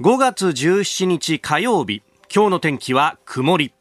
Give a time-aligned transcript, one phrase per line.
[0.00, 2.02] 5月17日火曜日
[2.34, 3.72] 今日の天気は曇り。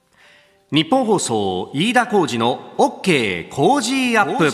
[0.72, 4.52] ニッポン放送飯田浩司の OK Cozy up。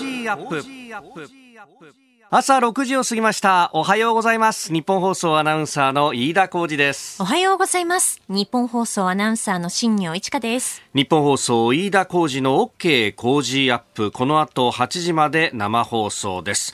[2.30, 3.72] 朝6時を過ぎました。
[3.74, 4.72] おはようございます。
[4.72, 7.22] ニッポン放送アナウンサーの飯田浩司です。
[7.22, 8.22] おはようございます。
[8.30, 10.82] ニッポン放送アナウンサーの新行市佳です。
[10.94, 14.12] ニッポン放送飯田浩司の OK Cozy up。
[14.12, 16.74] この後8時まで生放送です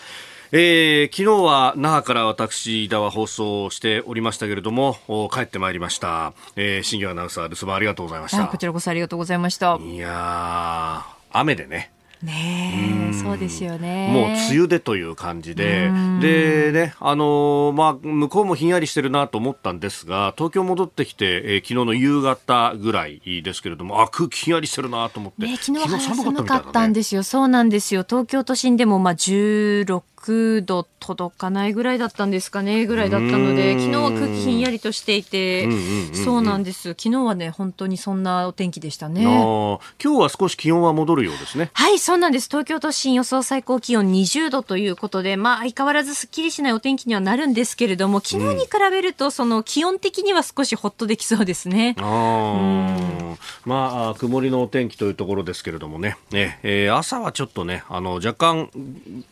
[0.58, 4.96] えー、昨日は那覇から私、田は放送しておりましたけれども、
[5.30, 6.32] 帰ってまいりました。
[6.56, 7.70] えー、新業アナウンサーです。
[7.70, 8.48] ありがとうございました。
[8.48, 9.76] こちらこそありがとうございました。
[9.76, 11.92] いや雨でね、
[12.24, 14.10] ねそうですよね。
[14.14, 25.48] もう梅雨でという感じで、でね、あのー、まあ、向こうもひんやりしてるなと思ったんですが、東京戻ってきて、えー、昨日の夕方ぐらいですけれども、あ、空気ひんやりしてるなと思って。
[25.48, 27.24] ね、昨日は寒かったんですよ。
[27.24, 28.06] そうなんですよ。
[28.08, 35.70] 東京都心でもまあ16 6度届かないぐらいだったんですかねぐらいだったので昨日は空気ひんやりとしていて、
[36.14, 36.90] そうなんです。
[36.90, 39.24] 昨日はね本当にそんなお天気でしたね。
[39.24, 41.70] 今日は少し気温は戻るようですね。
[41.74, 42.48] はいそうなんです。
[42.50, 56.18] 東京都心予想最高気温20度ということでまあ相変わらずすっきりしないお天気にはなるんですけれども昨日に比べるとその気温的には少しほっとできそうですね、あまあ曇りのお天気というところですけれどもね。
[56.32, 58.70] ね、えー、朝はちょっとねあの若干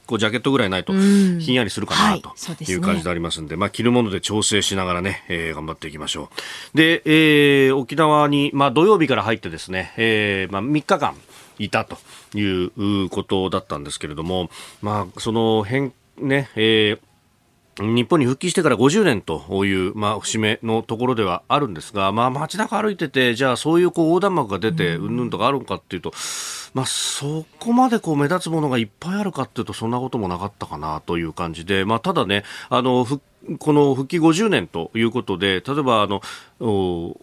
[0.05, 6.29] こうジャケットぐらいないとひんやりするかなという感じでありますんで、まあ、着るもので調整しながらね、えー、頑張っていきましょ
[6.73, 6.77] う。
[6.77, 11.15] で、えー、沖縄に、まあ、土曜日から入ってですね、えー、まあ、3日間
[11.59, 11.97] いたと
[12.37, 14.49] いうことだったんですけれども、
[14.81, 17.12] まあ、その辺、ね、えー
[17.79, 25.17] 日本に復帰してから50年という、まあ、節目のところではあるんですが、まあ、街中歩いてて、じゃあそういうこう横断幕が出て、うん。
[25.17, 26.11] ぬんとかあるのかっていうと、
[26.73, 33.23] まあ、そこまでこう目立つものがいっぱいあるかっていうと、そんなこともなかったかなという感じで、まあ、ただね、あの、復
[33.59, 36.21] この復帰50年ということで、例えばあの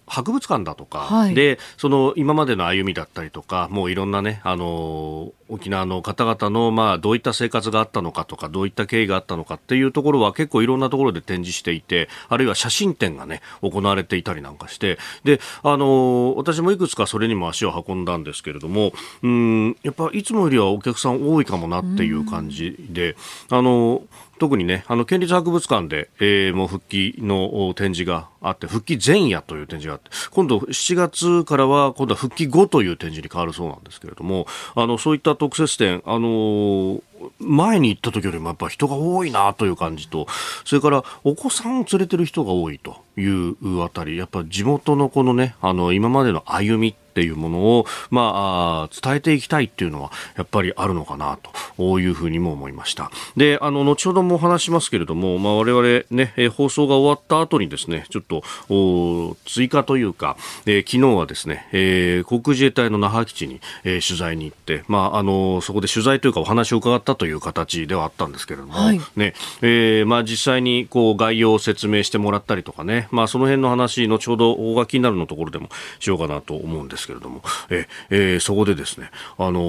[0.07, 18.93] 博物館だとか、はい、でその今までの歩みだったりとか、もういろんなね、あの沖縄の方々のまあどういった生活があったのかとか、どういった経緯があったのかっていうところは結構いろんなところで展示していて、あるいは写真展がね行われていたりなんかして、であの私もいくつかそれにも足を運んだんですけれども、
[19.23, 23.17] うんやっぱいつもよりはお客さん多いかもなっていう感じで、
[23.49, 24.03] あの
[24.41, 37.03] 特にね、あの、県立博物館で、えー、もう復帰の展示があって、復帰前夜という展示があって、今度7月からは、今度は復帰後という展示に変わるそうなんですけれども、あの、そういった特設展、あのー
[37.39, 40.27] 前に行った時よりもやっぱ人が多いなという感じと、
[40.65, 51.39] それからお子さんを連れてる人が多いというあたり、やっぱ地元のこのね、あの、今までの歩みっていうものを、まあ、伝えていきたいっていうのは、やっぱりあるのかな、
[51.77, 53.11] というふうにも思いました。
[53.37, 75.69] で、あの、後ほどもお話しますけれども、まあ、我々ね、放送が終わった後にですね、ちょっと、追加というか、えー、昨日はですね、えー、航空自衛隊の那覇基地に、えー、取材に行って、まあ、あの、そこで取材というかお話を伺ったという形ではあったんですけれども、はい、ね、えー、まあ、実際にこう、概要を説明してもらったりとかね、まあ、その辺の話、後ほど大垣になるのところでも
[75.99, 79.61] しようかなと思うんですけれども、ええー、そこでですね、あの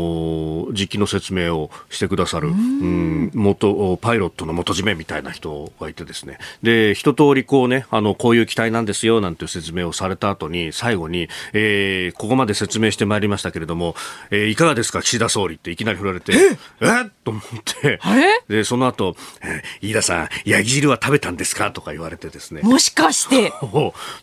[0.67, 13.95] ー、実機の説明をしてくださる、うん、元、パイロットの元締めみたいな人がいてですね、で、一通りこうね、あの、こういう機体なんですよ、なんていう説明をされた後に、最後に、えー、ここまで説明してまいりましたけれども、
[14.29, 17.41] えー、いかがですか、岸田総理っていきなり振られて、ええと思っ
[17.81, 17.99] て、
[18.47, 21.71] で、その後、えー、飯田さん、ヤギ汁は食べたんですか？
[21.71, 22.61] とか言われてですね。
[22.61, 23.53] もしかして。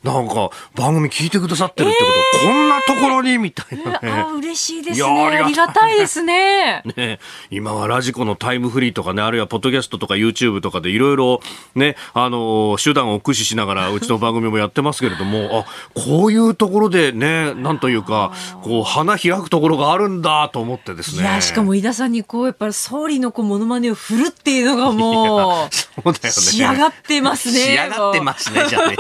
[0.03, 2.05] なんか、番組聞いてくださってるってこ
[2.41, 3.39] と、こんなところに？
[3.39, 3.99] みたいなね。
[4.11, 5.27] あ嬉しいですね。
[5.27, 6.83] ありがたいですね。
[6.97, 7.19] ね
[7.51, 11.41] 今はラジコのタイムフリーとかね、あるいはポッドキャストとか YouTube とかでいろいろ
[11.75, 18.33] ね、あの手段を駆使しながら うちの番組もやってますけれども、あ、こういうところでね、なんというか、
[18.63, 21.23] こう花開くところがあるんだと思ってですね。
[21.23, 26.31] いや、しかも井田さんにこう、やっぱり総理のこうモノマネを振るっていうのがもう、そうだよね。
[26.31, 27.61] 仕上がってますね。
[27.61, 28.97] 仕上がってますね、じゃあね。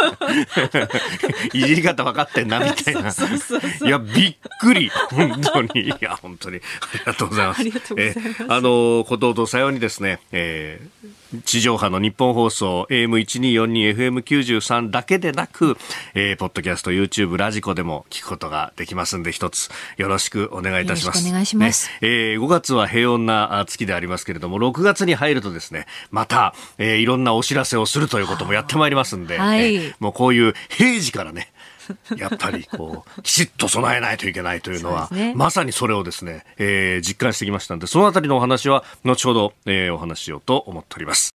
[1.53, 3.11] いじり方分かってんな、みたいな。
[3.11, 4.89] そうそうそういや、びっくり。
[5.11, 5.89] 本当に。
[5.89, 6.59] いや、本当に。
[6.59, 6.61] あ
[6.97, 7.61] りがとうございます。
[7.61, 8.43] ありがとうございます。
[8.43, 15.77] えあの、こととさようにですね、えー地上波の日本放送 AM1242、FM93 だけでなく、
[16.15, 21.29] えー、ポッドキャスト、YouTube、ラジコでも聞くことができますんで、一つよろしくお願いいたします。
[21.29, 21.89] お願いします。
[21.89, 31.53] ね、えー、5月は平穏な月でありますけれども、6月に入るとですね、また、えー、いろんなお知らせをするということもやってまいりますんで、はい、えー、もうこういう平時からね、
[32.17, 41.35] やっぱりこう、きちっと備えないといけないというのは、ね、まさにそれをですね、えー、実感してきましたので、そのあたりのお話は、後ほど、えー、お話ししようと思っております。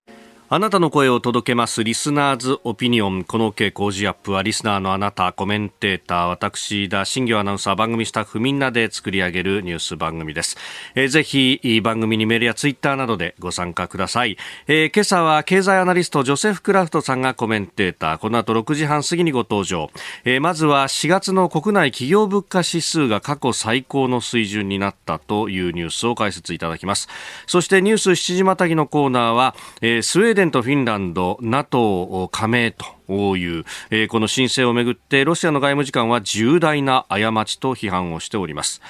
[0.53, 3.23] あなたの声を届けますリスナーズオピニオン。
[3.23, 10.55] この OK 工事アップはリスナーのあなたコメンテーター私田新業アナウンサー番組スタッフみんなで作り上げるニュース番組です、
[10.93, 18.17] えー、ぜひ番組にメールやツイッターなどでご参加ください、えー、今朝は経済アナリストジョセフ・クラフトさんがコメンテーター。
[18.19, 19.89] この後6時半過ぎにご登場、
[20.23, 27.07] えー、まずは4月の国内企業物価指数が過去最高の水準になったというニュースを解説いただきます。
[27.47, 32.71] そしてニュース7時またぎのコーナーは、えー、スウェーデンデンとフィンランド、NATO 加盟
[33.07, 38.81] という、えー、この申請をめぐってロシアの外務次官は重大な過ちと批判をしております。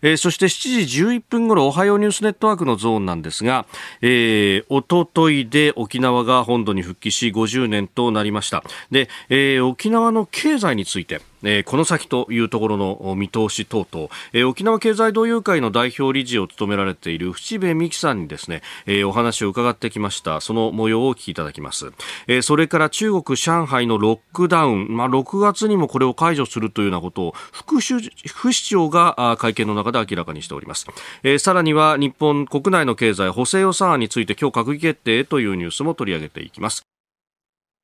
[0.00, 3.66] えー、そして7時11分ごろ、おはようニュースネットワークのゾーンなんですが、
[4.00, 8.64] えー、おとといで沖縄が本土に復帰し50年となりました。
[8.90, 20.40] で、えー、沖縄の経済について、えー、この先というところの見通し等々、えー、沖縄経済同友会の代表理事を務められている淵部美希さんにですね、えー、お話を伺ってきました。
[20.40, 21.92] その模様をお聞きいただきます、
[22.26, 30.86] えー、それから中国上海のロックダウン、まあ、6月にもこれを解除するというようなことを副副市長が会見の中で明らかにしております、
[31.22, 36.82] えー、さらには日本国内の経済補正予算案について今日閣議決定というニュースも取り上げていきます。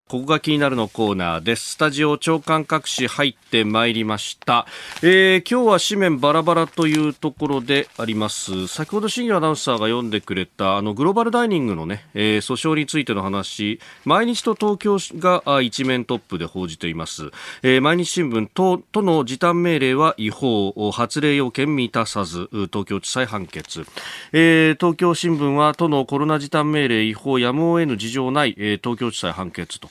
[0.09, 1.73] ここが気になるのコーナーです。
[1.73, 4.67] スタジオ長官各紙入ってまいりました。
[5.03, 8.69] えー、今日は紙面バラバラというところであります。
[8.69, 17.31] 先ほど新業アナウンサーが読んでくれたあのグローバルダイニングのね、えー、訴訟についての話、毎日と東京が一面トップで報じています。
[17.63, 23.85] えー、毎日新聞都都の時短命令は違法、発令要件満たさず、東京地裁判決。
[24.33, 29.91] えー、東京新聞は都のコロナ時短命令違法やむを得ぬ事情ない、えー、東京地裁判決と。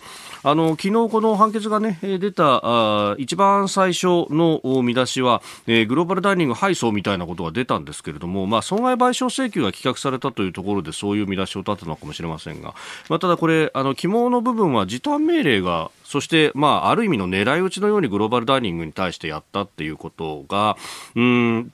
[0.50, 12.76] あの昨日この判決が、ね、出たあ一番最初の見出しは、えー、グローバルダイニング配送みたいなことが出たんですけれども、まあ、損害賠償請求が棄却されたというところでそういう見出しを立てたのかもしれませんが、
[13.10, 20.78] まあ、ただこれあの肝の部分は時短命令がそして、まあ、ある意味の狙い撃ちのようにグローバルダイニングに対してやったっていうことが
[21.14, 21.74] うん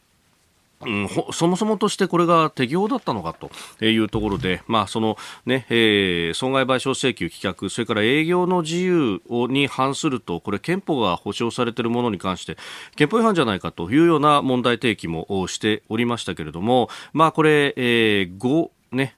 [0.86, 12.58] うん、そもそもとしてこれが適用だったのかというところで、まあそのねえー、損害賠償請求棄却、それから営業の自由をに反すると、これ憲法が保障されているものに関して
[12.96, 19.16] 憲法違反じゃないかというような問題提起もしておりましたけれども、まあこれ、えー、5ね、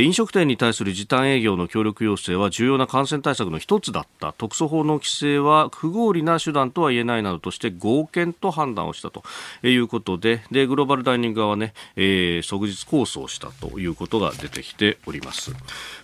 [0.00, 4.32] 飲食店に対する時短営業の協力要請は重要な感染対策の一つだった。
[4.32, 9.22] 特措法の規制は不合理な手段とは言えないなどとして合憲と判断をしたと
[9.62, 15.52] いうことででグローバルダイニング側はね、えー、即日控訴をしたということが出てきております。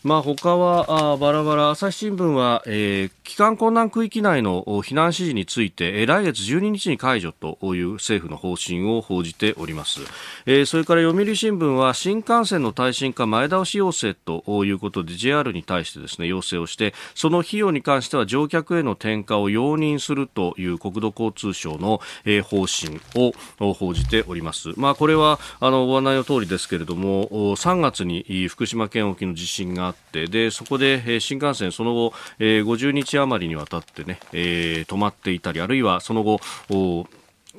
[0.05, 1.71] まあ、他はあバラバラ。
[1.71, 10.01] 朝日新聞は、えー、帰還困難区域内の避難指示について、えー、来月12日に解除という政府の方針を報じております、
[10.47, 22.01] えー、それから読売新聞は新幹線の耐震化前倒し要請ということで JR に対してですね要請をしてその費用に関しては乗客への転嫁を容認するという国土交通省の、
[22.43, 24.73] 方針を報じております。
[24.77, 36.41] まあ、これはあのご案内の通りですけれども3月に福島県沖の地震があってでそこで新幹線その後、50日余りにわたってね、え、止まっていたりあるいはその後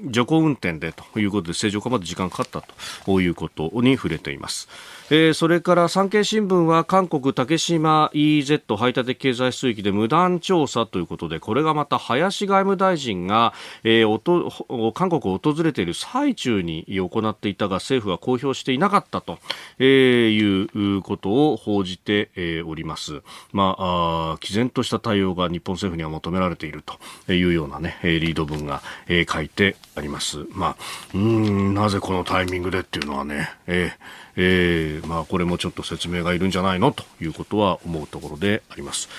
[0.05, 2.63] 徐行運転でということで正常化まで時間かかった
[3.05, 4.67] ということに触れています。
[5.11, 19.39] えー、それから産経新聞は韓国竹島 EZ 排他的経済水域で無断調査ということでこれがまた林外務大臣が、えー、おと韓国を訪れている最中に行っていたが政府は公表していなかったと、
[19.79, 23.21] えー、いうことを報じて、えー、おります。
[23.51, 26.83] まああ、毅然とした対応が日本政府には求められている
[27.25, 30.45] というようなね、リード文が、えー、書いてあります。
[30.51, 30.75] まあ、
[31.13, 36.91] うんなぜこのタイミングでっていうのはね、えーえー、まあ、これもちょっと説明がいるんじゃないの？
[36.91, 39.09] ということは思うところであります。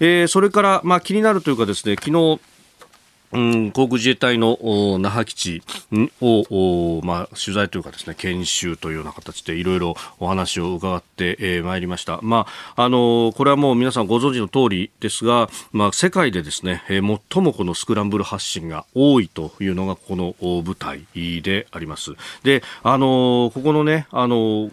[0.00, 2.40] えー、それから、まあ、気になるというかですね、昨日、
[3.32, 4.56] うん、航空自衛隊の
[5.00, 5.62] 那覇基地
[6.20, 21.04] を、まあ、取材というかですね研修というような形でいろいろお話を伺ってま、えー、りました、まああのこれはもう皆さんご存知の通りですが、まあ、世界でですね、えー、最もこのスクランブル発信が多いというのがこの舞台
[21.42, 22.12] であります。
[22.44, 24.70] であのここのねあの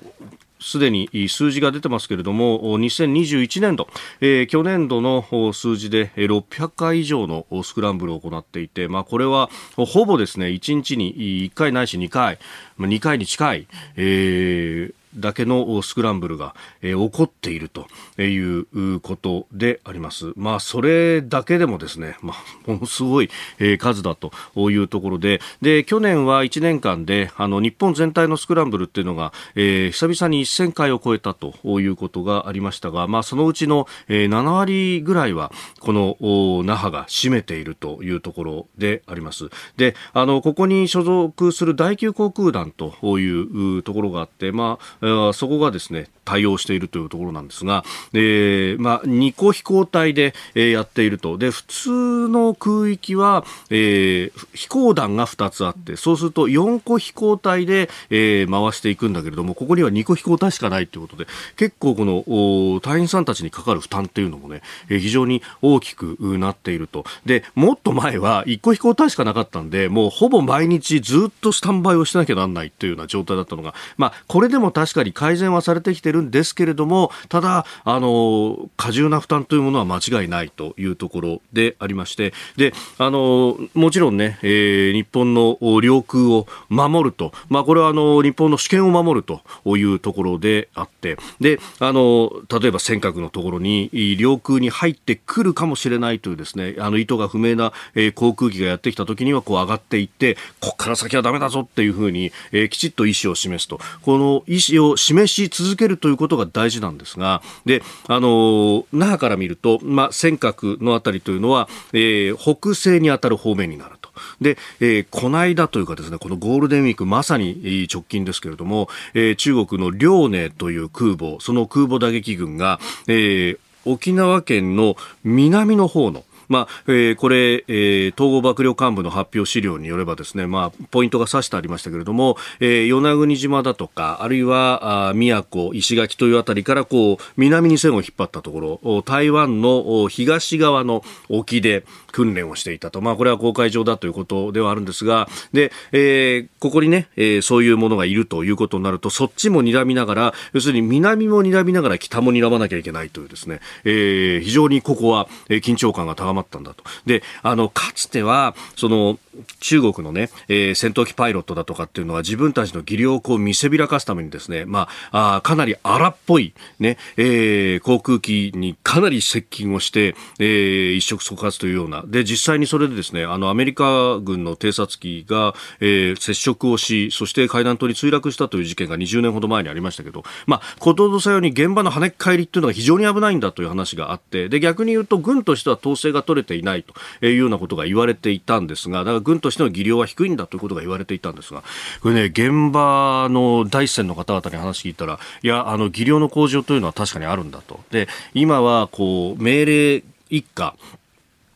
[0.64, 3.88] すでに数字が出てますけれども2021年度、
[4.22, 11.14] えー、去年度の数字で600回以上のスクランブルを行っていて、まあ、これはほぼですね1日に
[11.50, 12.40] 1回ないし2回、
[12.80, 13.68] 2回に近い、
[13.98, 17.88] えーだけのスクランブルが、えー、起こっていると
[18.22, 20.34] いうことであります。
[20.36, 23.30] まあ、それだけでもですね、まあ、ものすごい、
[23.60, 24.32] えー、数だと
[24.70, 36.18] いうところで、で、去年は1年間で、あの、日本全体のスクランブルっていうのが、えー、久々に1000回を超えたということがありましたが、まあ、そのうちの、えー、7割ぐらいは、この
[36.64, 39.50] 那覇が占めているというところであります。
[39.78, 45.03] で、あの、ここに所属する第9航空団というところがあって、まあ、
[45.34, 51.38] そこがですね、対応しているというところなんですが、えー、まあ、2個飛行隊で、えー、やっていると。
[51.38, 67.06] で、普通の空域は、えー、飛行団が2つあって、そうすると4個飛行隊で、えー、回していくんだけれども、ここには2個飛行隊しかないということで、結構この、隊員さんたちにかかる負担っていうのもね、えー、非常に大きくなっていると。
[67.26, 89.42] で、もっと前は1個飛行隊しかなかったんで、もうほぼ毎日ずっとスタンバイをしなきゃなんないというような状態だったのが、まあ、これでも確かに改善はされてきてるんですけれども、ただ、あの、過重な負担というものは間違いないというところでありまして、で、あの、もちろんね、えー、日本の領空を守ると、まあ、これはあの、日本の主権を守ると
[89.78, 103.80] いうところであって、で、あの、例えば尖閣のところに、領空に入ってくるかもしれないというですね、あの、意図が不明な、えー、航空機がやってきた時には、こう上がっていって、ここから先はダメだぞっていうふうに、えー、きちっと意思を示すと。
[104.02, 114.10] この意思を示し続けるということが大事なんですが、で、あの、那覇から見ると、まあ、尖閣のあたりというのは、えー、北西に当たる方面になると。
[114.42, 156.84] で、えー、この間というかですね、このゴールデンウィークまさに直近ですけれども、えー、中国の遼寧という空母、その空母打撃群が、えー、沖縄県の南の方の、まあえー、これ、えー、統合幕僚幹部の発表資料によればですね、まあ、ポイントが指してありましたけれども、えー、与那国島だとか、あるいはあ宮古、石垣というあたりからこう南に線を引っ張ったところ、台湾の東側の沖で訓練をしていたと、まあ、これは公海上だということではあるんですが、でえー、ここにね、えー、そういうものがいるということになると、そっちも睨みながら、要するに南も睨みながら北も睨まなきゃいけないというですね、えー、非常にここは緊張感が高まったんだと。
[157.06, 159.20] で、あの、かつては、その、
[159.60, 186.94] 中国のね、えー、戦闘機パイロットだとかっていうのは自分たちの技量をこう見せびらかすためにですね、まあ、あかなり荒っぽいね、えー、航空機にかなり接近をして、えー、一触即発というような、で、実際にそれでですね、あの、アメリカ軍の偵察機が、えー、接触をし、そして海南島に墜落したという事件が20年ほど前にありましたけど、まあ、ことどさように現場の跳ね返りっていうのが非常に危ないんだという話があって、で、逆に言うと軍としては統制が取れていないと
[187.26, 191.64] いうようなことが言われていたんですが、だから軍としての技量は低いんだということが言われていたんですが、
[192.02, 197.80] これね、現場の第一線の方々に話聞いたら、いや、あの、技量の向上というのは確かにあるんだと。
[197.92, 200.76] で、今は、こう、命令一家、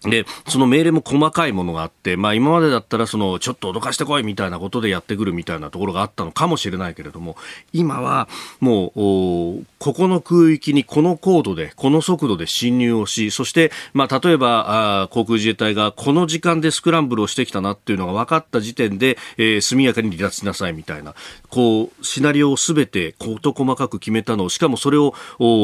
[0.10, 7.38] で、その命令も細かいものがあって、まあ今までだったらそのちょっと脅かしてこいみたいなことでやってくるみたいなところがあったのかもしれないけれども、
[7.74, 8.28] 今は
[8.60, 21.14] もう、ここの空域にこの高度で、この速度で侵入をし、そして、まあ例えば、あ航空自衛隊がこの時間でスクランブルをしてきたなっていうのが分かった時点で、えー、速やかに離脱しなさいみたいな、
[21.50, 25.14] こう、シナリオをすべて事細かく決めたのを、しかもそれを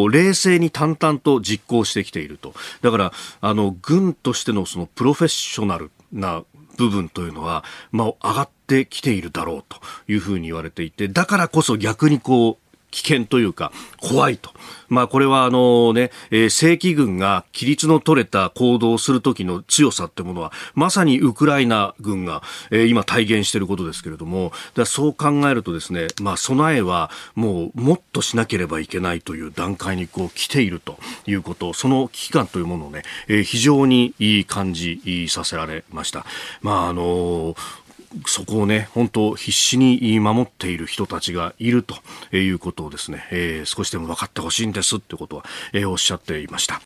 [0.10, 2.54] 冷静に淡々と実行してきていると。
[2.82, 6.44] だから、あの、軍ととしてのそのプロフェッショナルな
[6.78, 12.63] 部分というのは、まあ、上がってきているだろうというふうに言われていて、だからこそ逆にこう、
[12.94, 14.52] 危険というか怖いと。
[14.90, 36.26] まあこれはあのね、えー、正規軍が規律の取れた行動をする時の強さってものはまさにウクライナ軍が、えー、今体現していることですけれども、だそう考えるとですね、まあ備えはもうもっとしなければいけないという段階にこう来ているということ、その危機感というものをね、えー、非常にいい感じさせられました。
[36.62, 37.56] まああの
[38.26, 41.96] そこをね、本当必死に守っている人たちがいると
[42.36, 46.82] いうことをですね、えー、少しでも分かってほしいんですってことは、えー、おっしゃっていました。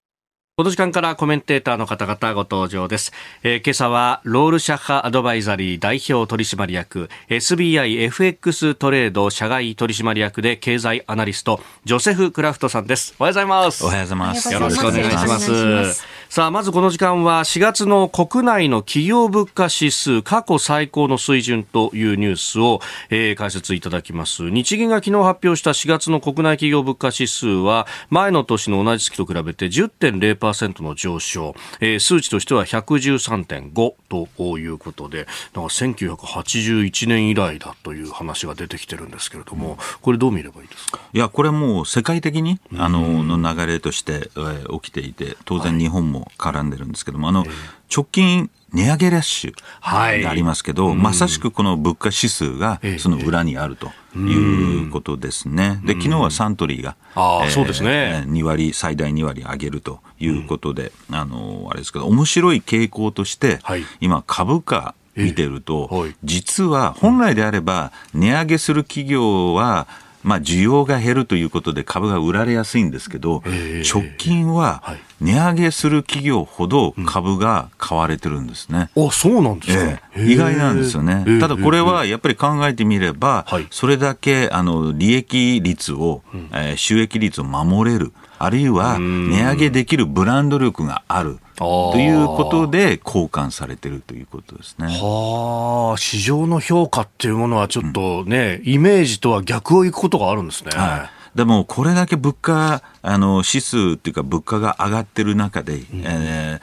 [0.59, 3.11] この時間からコメンテーターの方々ご登場です。
[3.43, 13.13] えー、今朝はロールシャッハアドバイザリー代表取締役 SBIFX トレード社外取締役で経済アナリストジョセフ・クラフトさんです。
[13.19, 13.85] おはようございます。
[13.85, 14.51] おはようございます。
[14.51, 16.16] よろしくお願いします。
[16.29, 24.49] さあ、まずこの時間は4月の国内の企業物価指数過去最高の水準というニュースを、えー、解説いただきます。
[24.49, 40.99] 日銀が昨日発表した4月の国内企業物価指数は前の年の同じ月と比べて10.0%の上昇、えー、数値としては113.5ということで、なんか1981年以来だという話が出てきてるんですけれども、これどう見ればいいですか？
[41.13, 47.45] いや、これもう世界的に、あの、の流れとして、えー、起きていて、当然日本も絡んでるんですけども、あの、
[47.93, 55.79] 直近、値上げラッシュがありますけど、はい、まさしくこの物価指数がその裏にあるということですね。
[55.85, 58.25] で、昨日はサントリーが、あえー、そうですね。
[58.27, 69.87] 2割、最大2割上げるということで、あの、あれですけど、面白い傾向として、はい、今株価見てると、はい、実は本来であれば値上げする企業は、
[70.27, 73.41] まあ、需要が減るということで株が売られやすいんですけど、
[73.89, 74.83] 直近は
[75.21, 78.89] 値上げする企業ほど株が買われてるんですね。
[78.97, 81.39] あ、そうなんですか、えー、意外なんですよね。
[81.39, 88.11] ただこれはやっぱり考えてみれば、それだけあの利益率を、えー、収益率を守れる。
[88.39, 91.39] あるいは値上げできるブランド力がある。
[91.57, 94.87] ということで交換されてるということですね。
[94.87, 100.69] はあ、市場の評価っていうものはちょっとね、うん、イメージとは逆をいくことがあるんですね。
[100.75, 101.37] はい。
[101.37, 106.61] でもこれだけ物価あの指数っていうか物価が上がってる中で、うん、え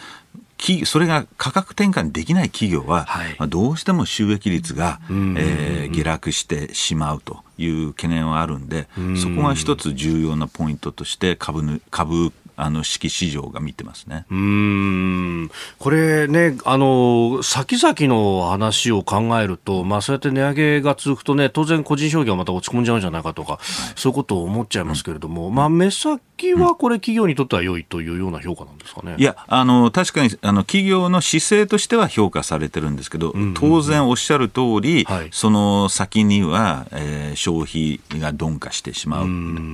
[0.59, 8.89] ー、それが価格転換できない企業は、はい、まあ、どうしても収益率が、えー、下落してしまうという懸念はあるんで、
[9.21, 14.26] そこが一つ重要なポイントとして株株あの式市場が見てますね。
[14.30, 15.50] うん。
[15.78, 23.61] これね、あの先々の話を考えると、まあ、そうやって値上げが続くとね、当然、個人消費がまた落ち込んじゃうんじゃないかとか、はい、
[23.96, 29.14] そういうことを思っちゃいますけれども、うん、まあ、目先はこれ、企業にとっては良いというような評価なんですかね？
[29.18, 39.26] いや、あの確かにあの企業の姿勢としては評価されてるんですけど、うんうんうん、当然おっしゃる通り、はい、その先には、えー、消費が鈍化してしまう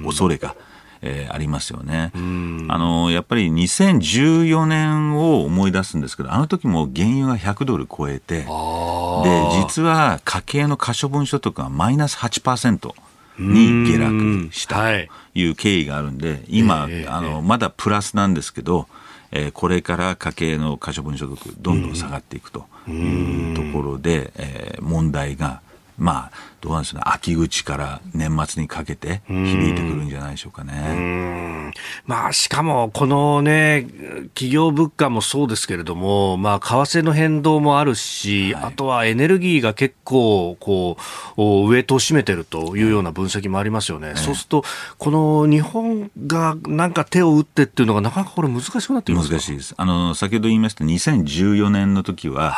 [0.05, 0.55] 恐れが。
[1.03, 2.11] えー、ありますよね。
[2.15, 12.93] あのやっぱり2014年を思い出すんですけどあの時も原油が100ドル超えてで実は家計の可処分所得がマイナス8%。
[13.39, 18.87] に下落したという経緯があるんで、今、あのまだプラスなんですけど、
[19.33, 25.63] えー、これから家計の可処分所得どんどん下がっていくというところで、えー、問題が
[26.01, 31.73] まあ、どうなんですか、秋口から年末にかけて響いてくるんじゃないでしょうかね。
[32.07, 33.87] まあ、しかも、このね、
[34.35, 40.97] 企業物価もそうですけれども、まあ、為替の変動もあるし、はい、あとはエネルギーが結構、こ
[41.37, 44.13] う、ウエイトを占めてるというような分析もありますよね。
[44.17, 44.65] そうすると、
[44.99, 49.75] この日本がなんか手を打ってっていうのが、なかなかこれ難しくなってきます難しいです。
[49.77, 52.57] あの、先ほど言いました2014年の時は、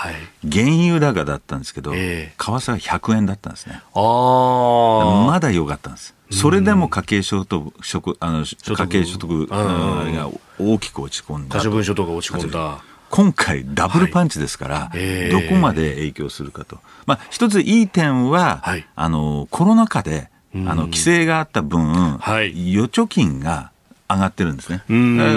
[0.50, 3.82] 原油高だったんですけど、えー、為替は100円だったんですね。
[3.94, 6.14] あまだ良かったんです。
[6.30, 7.72] それでも家計所得、
[8.20, 11.58] あの家計所得が大きく落ち込んだ。
[11.58, 12.82] 可処分所得が落ち込んだ。
[13.10, 16.78] 今回ダブルパンチですから、はいえー、どこまで影響するかと。
[17.04, 23.70] まあ、一ついい点は、はい、あの、コロナ禍で、あの、規制があった分、はい、預貯金が
[24.08, 24.82] 上がってるんですね。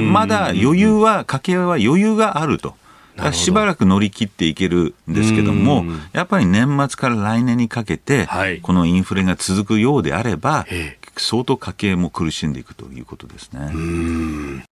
[0.01, 2.75] まだ余裕は、家計は余裕があると。
[3.31, 8.27] しばらく乗り切っていけるんですけども、やっぱり年末から来年にかけて、
[8.61, 10.65] このインフレが続くようであれば、
[11.17, 14.65] 相当家計も苦しんでいくということですね。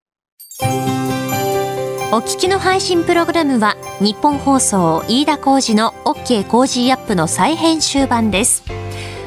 [2.12, 8.64] お聞きの配信プログラムは日本放送飯田浩司の OK コージーアップの再編集版です。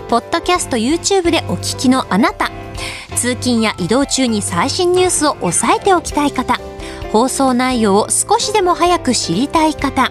[0.08, 2.48] ポッドキャスト YouTube でお聞きのあなた、
[3.16, 6.60] 通勤や移動中に最新ニュースを押さえておきたい方。
[7.12, 10.10] 放送内容を少しでも早く知りたい方。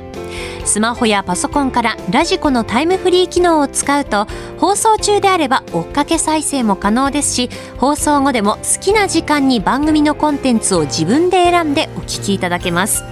[0.66, 4.26] スマホやパソコンからラジコのタイムフリー機能を使うと
[4.58, 13.04] 放送中であれば追っかけ再生も可能ですし放送後でも好きな時間に番組のコンテンツを自分で選んでお聞きいただけます。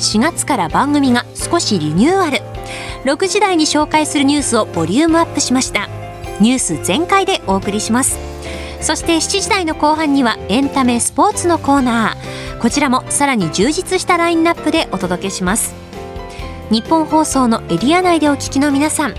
[0.00, 2.38] 4月から番組が少しリニューアル。
[3.04, 5.88] 6時台に紹介するニュースをボリュームアップしました。
[6.40, 8.18] ニュース全開でお送りします。
[8.80, 12.60] そして7時台の後半にはエンタメスポーツのコーナー。
[12.60, 15.74] こちらもさらに充実したラインナップでお届けします。
[16.70, 19.14] 日本放送のエリア内でお聞きの皆さん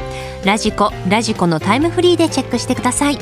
[0.45, 3.17] ラジコラジコのタイムフリーでチェックしてください。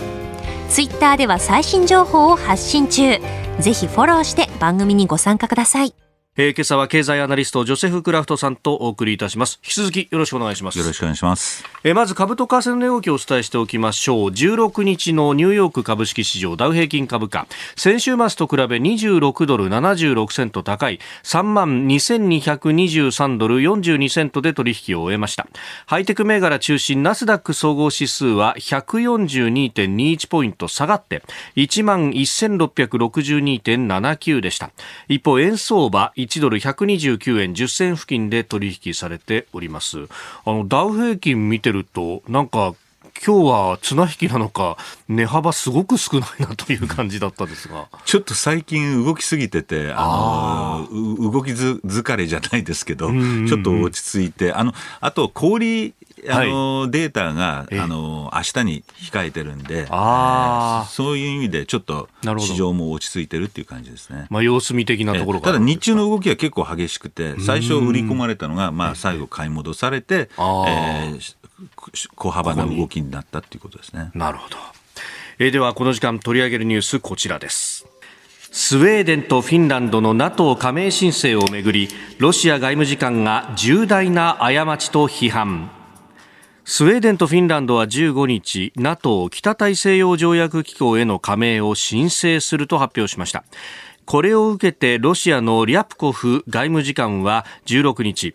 [0.70, 3.20] ツイッターでは最新情報を発信中。
[3.60, 5.94] ぜひフォローして番組にご参加ください。
[6.42, 9.60] えー、今朝は経済アナリストジョセフ・クラフトさんとお送りいたします。
[9.62, 10.80] 引き続きよろしくお願いします。
[10.80, 11.66] よろしくお願いします。
[11.84, 14.30] えー、まず株と為替の値動きをお伝えしておきましょう。
[14.30, 17.46] 16日のニューヨーク株式市場ダウ平均株価。
[17.76, 21.02] 先週末と比べ26ドル76セント高い。
[21.24, 25.46] 3万2223ドル42セントで取引を終えました。
[25.88, 31.22] ハイテク銘柄中心ナスダック総合指数は142.21ポイント下がって
[31.58, 34.72] 1万1662.79でした。
[35.10, 40.08] 一方円相場1ドル129円10銭付近で取引されております。
[40.46, 42.76] あのダウ平均見てるとなんか
[43.26, 44.78] 今日は綱引きなのか
[45.08, 47.88] 値幅すごく少ないなという感じだったですが。
[48.06, 55.94] ちょっと最近動きすぎててあの動き疲れじゃないですけど、ちょっと落ち着いてあのあと小売
[56.28, 64.28] あの、はい、データが、あの、明日に控えてるんで、あえー、そういう意味でちょっと市場も落ち着いてるっていう感じですね。
[64.30, 71.36] まあ、様子見的なところただ日中の動きは結構激しくて、最初売り込まれたのが、まあ、最後買い戻されて、えー、
[72.16, 74.12] 小幅な動きになったっていうことですね。
[74.14, 74.58] なるほど。
[75.40, 77.86] えー、では、この時間取り上げるニュース、こちらです。
[78.52, 85.70] スウェーデンとフィンランドの NATO 加盟申請をめぐりロシア外務次官が重大な過ちと批判
[86.66, 93.44] スウェーデンとフィンランドは15日 NATO 北大西洋条約機構への加盟を申請すると発表しました
[94.06, 98.34] これを受けてロシアのリャプコフ外務次官は16日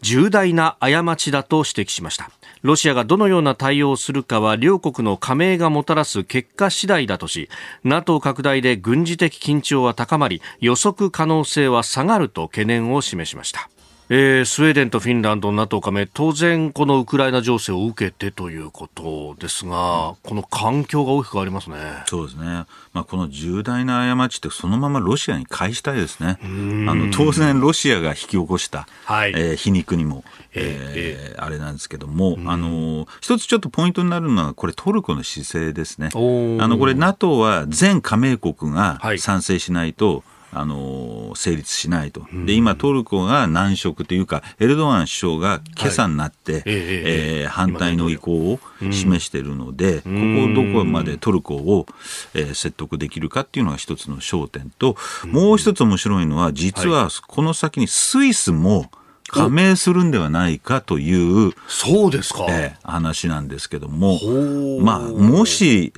[0.00, 2.30] 重大な過ちだと指摘しました
[2.62, 7.48] ロシアがどのような対応をするかは両国の加盟がもたらす結果次第だとし
[7.84, 13.70] NATO 拡大で軍事的緊張は高まり予測可能性は下がると懸念を示しました。
[14.12, 21.76] えー、スウェーデンとフィンランドの NATO 加盟、当然このウクライナ情勢を受けてということですが、この環境が大きく変わりますね。
[22.06, 22.64] そうですね。
[22.92, 26.40] まあ、この重大な過ちってそのままロシアに返したいですね。
[26.42, 26.46] あ
[26.96, 36.08] の当然ロシアが引き起こした、はい、えー、皮肉にも、えー、えー、あれなんですけども、あの一つちょっとポイントになるのはこれトルコの姿勢ですね。
[36.12, 48.60] あのこれ NATO は全加盟国が賛成しないと、はいあの成立しないと、で今、トルコが難色というか、エルドアン首相が今朝になって、はい、えー、反対の意向を
[48.90, 51.86] 示しているので、ここをどこまでトルコを、
[52.34, 58.90] えー、説得できるかっていうのが一つの焦点と、もう一つ面白いのは、実はこの先にスイスも、
[59.30, 64.18] 加盟するんではないかというそうですか、えー、話なんですけども、
[64.80, 65.92] まあ、もし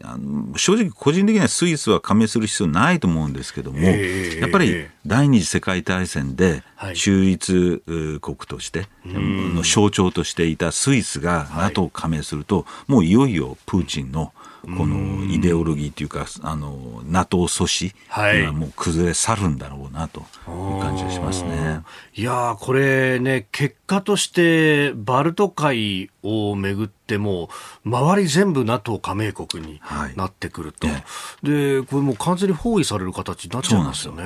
[0.56, 6.62] 正直個人的にはスイスは加盟する必要ないと思うんですけども、やっぱり第二次世界大戦で
[6.94, 7.82] 中立
[8.20, 21.80] 国として、の象徴としていたスイスが NATO 加盟すると、もういよいよプーチンのこのイデオロギーというか、あの NATO 阻止がもう崩れ去るんだろうなという感じがしますね。
[22.14, 27.50] いやこれね、結果としてバルト海をめぐっても、
[27.84, 29.80] 周り全部 NATO 加盟国に
[30.14, 31.04] なってくると、はいね、
[31.42, 34.14] でこれもう完全に包囲される形になっちゃいますよ。
[34.14, 34.22] ね。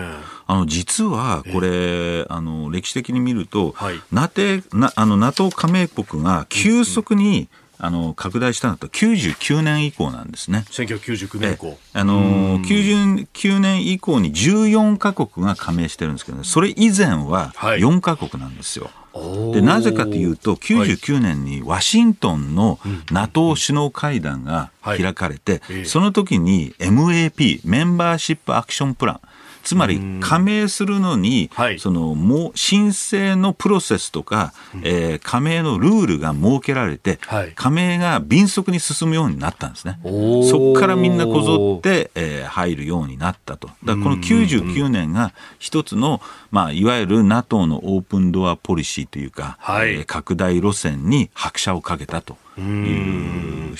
[0.46, 4.42] あの実はこれ、あの歴史的に見ると、はい、NATO,
[4.76, 10.64] なあの NATO 加盟国が急速に、うんあの拡大したのと99年以降なんですね。
[10.70, 11.78] 1999年以降。
[11.92, 18.90] あの99年以降に14か国が加盟してるんですけど、ね、それ以前は4か国なんですよ。
[19.12, 22.78] はい、でなぜかというと99年にワシントンの
[23.10, 29.20] NATO 首脳会談が開かれて、その時に MAP メンバーシップアクションプラン
[29.66, 31.50] つまり加盟するのに、
[31.80, 37.18] そのもう申請のプロセスとか、えー、加盟のルールが設けられて、
[37.56, 39.98] 加盟が迅速に進むようになったんですね。
[40.04, 43.68] そこからみんなこぞって、えー、入るようになったと。
[43.84, 46.20] だこの99年が一つの、
[46.52, 53.76] まあ、いわゆる NATO のオープンドアポリシーというか、はい、えー、拡大路線に拍車をかけたという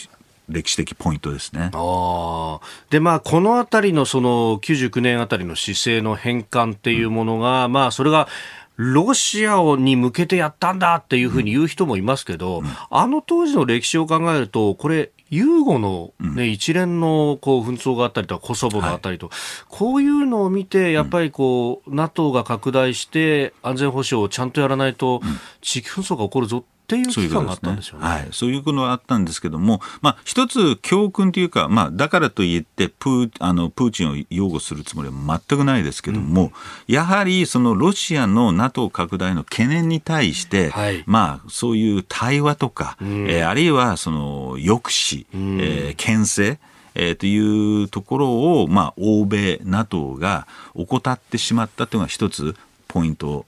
[0.48, 1.70] 歴史的ポイントですね。
[1.72, 8.28] あでまあこのあたりのその99年あたりの姿勢の変換っていうものが、うん、まあそれが
[8.76, 19.36] ロシアに向けてやったんだっていうふうに言う人もいますけど、うん、あの当時の歴史を考えるとこれユーゴのね、うん、一連のこう紛争があったりとか、コソボがあったりと、はい、
[19.68, 25.20] こういうのを見て、やっぱりこう、うん、NATO が拡大して、安全保障をちゃんとやらないと、
[25.60, 28.06] 地域紛争が起こるぞっていう期間があったんですよね。
[28.06, 36.52] はい、そういうことはあったんですけども、まあ、一つ教訓というか、まあ、だからといってプーあのプーチンを擁護するつもりは全くないですけども、
[36.88, 46.60] うん、やはりそのロシアの NATO 拡大の懸念に対して、はい、まあ、そういう対話とか、うん、えー、あるいはその抑止、うん、えー、牽制、
[46.94, 52.54] えー、というところを、まあ、欧米、NATO が怠ってしまったというのが一つ
[52.96, 53.44] ポイント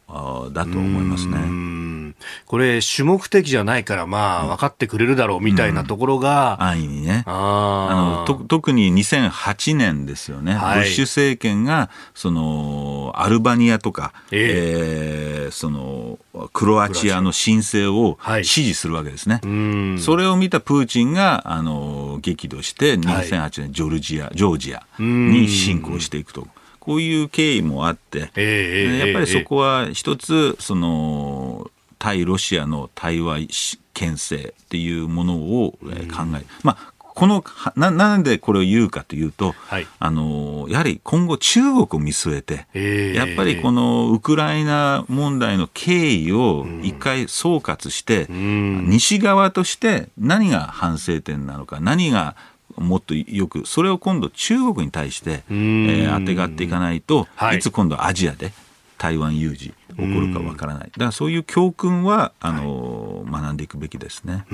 [0.52, 2.14] だと思いますね。
[2.44, 6.58] これ、主目的じゃないから、まあ、分かってくれるだろうみたいなところが。
[6.61, 7.24] うん、安易にね。
[7.26, 10.52] あの特に2008年ですよね。
[10.52, 16.18] はい、ブッシュ政権が、その、アルバニアとか、えー、えー、その、
[16.52, 19.40] クロアチアの申請を支持するわけですね。
[19.42, 26.48] はい、それを見たプーチンが、あの、激怒して、2008年、ジョルジア、ジョージアに侵攻していくと。
[26.88, 35.79] こういう経緯もあって、えー、やっぱりそこは一つ、その、対ロシアの対話牽制っていうものを考
[36.40, 37.44] え、まあ、この
[37.77, 52.35] ななんでこれを言うかというと、はい、あのやはり今後、中国を見据えて、えー、やっぱりこのウクライナ問題の経緯を一回総括して、うん、西側として何が反省点なのか、何が
[52.76, 58.52] もっとよく、それを今度中国に対して、えー、当てがっていかないと、はい、いつ今度アジアで
[58.98, 60.90] 台湾有事起こるかわからない。
[60.90, 64.44] だからそういう教訓は、あの、はい、学んでいくべきですね。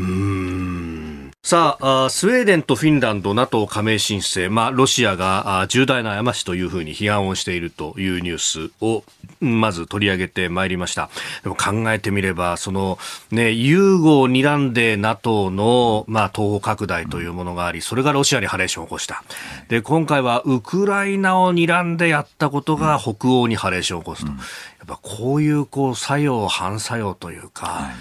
[1.43, 9.05] さあスウェーデンとフィンランド NATO 加盟申請、まあ、ロシアが重大な過ちというふうに批判をしているというニュースを
[9.41, 11.11] まず取り上げてまいりました。
[11.43, 12.99] でも考えてみれば、その、
[13.31, 19.23] ね、融合を睨んで NATO の、まあ、東方拡大というものがあり、それがロシアにハレーションを起こした。
[19.69, 24.33] で、今回はウクライナを睨んでやったことが北欧にハレーションを起こすと。
[24.87, 27.95] やっぱこういう、こう、作用、反作用というか、はい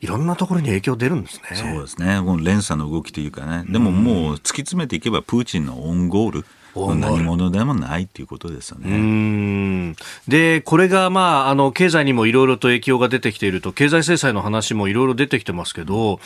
[0.00, 1.48] いろんなところに影響出るんですね。
[1.52, 2.22] そうですね。
[2.24, 3.64] この連鎖の動きというかね。
[3.70, 6.44] でももう突き詰めていけばプーチンのオンゴール。
[6.74, 9.94] 何者でもないということですよね。
[10.28, 16.20] で、これが、まあ、あの経済にもいろいろと影響が出てきていると、経済制裁の話もいろいろ出てきてますけど、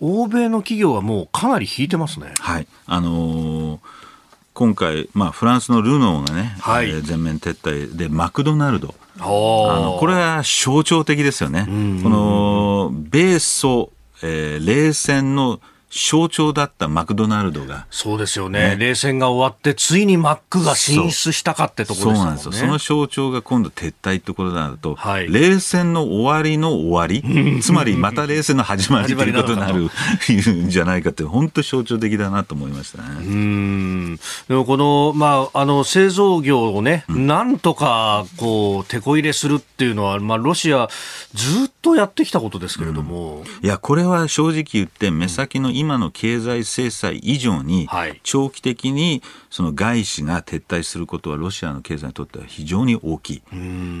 [0.00, 2.34] 欧米の企業はもうかなり引いてますね。
[2.40, 2.66] はい。
[2.86, 3.78] あのー
[4.56, 8.94] 今回、まあ、フランスのルノーがね、はい、えー、全面撤退でマクドナルド。
[9.18, 11.66] あのこれは象徴的ですよね。
[12.02, 13.92] この米ソ、
[14.22, 15.60] えー、冷戦の
[15.96, 17.86] 象徴だったマクドナルドが。
[17.90, 18.70] そうですよね。
[18.70, 22.18] ね冷戦が終わって、ついにマックが進出したかってところですよね。
[22.18, 22.52] そうなんですよ。
[22.52, 33.08] その象徴が今度撤退ってことになると、はい、冷戦の終わりの終わり、つまりまた冷戦の始まりということになるんじゃないかって、本当象徴的だなと思いましたね。
[33.20, 40.88] うんでもこの、まあ、あの、製造業をね、うん、なんとか、こう、手こ入れするっていうのは、まあ、ロシア、
[41.34, 43.38] ずっとやってきたことですけれども。
[43.38, 47.88] うん、いや、これは正直言って、目先の今の経済制裁以上に、
[48.22, 53.42] 長期的にその外資が撤退することはロシアの経済にとっては非常に大きい。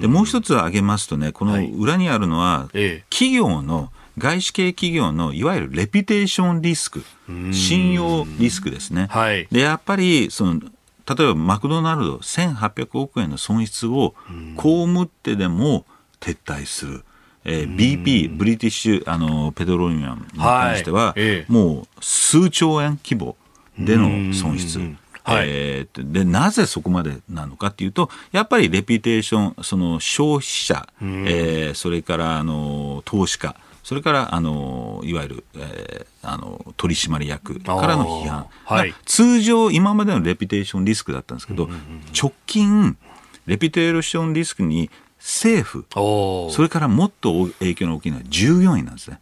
[0.00, 2.68] でもう一つ挙げますとね、この裏にあるのは、
[3.10, 7.04] 企業の外資系企業のいわゆるレピュテーションリスク、
[7.52, 9.08] 信用リスクですね。
[9.10, 14.14] はい、でやっぱりその例えばマクドナルド1800億円の損失を
[14.60, 15.84] 被ってでも
[16.20, 17.04] 撤退する。
[17.48, 23.36] えー、BP、ブリティッシュあのペトロリアムに関しては、はい、もう数兆円規模
[23.78, 24.80] での損失。
[25.22, 41.68] はい、えー、でなぜそこまでなのかというとやっぱりレピュテーションその消費者、えー、それからあの投資家それからあのいわゆる、えー、あの取締役からの批判、はい、通常今までのレピュテーションリスクだったんですけど、
[42.16, 42.96] 直近
[43.46, 44.90] レピュテーションリスクに
[45.26, 49.18] 政府、それからもっと影響の大きいのは従業員なんですね。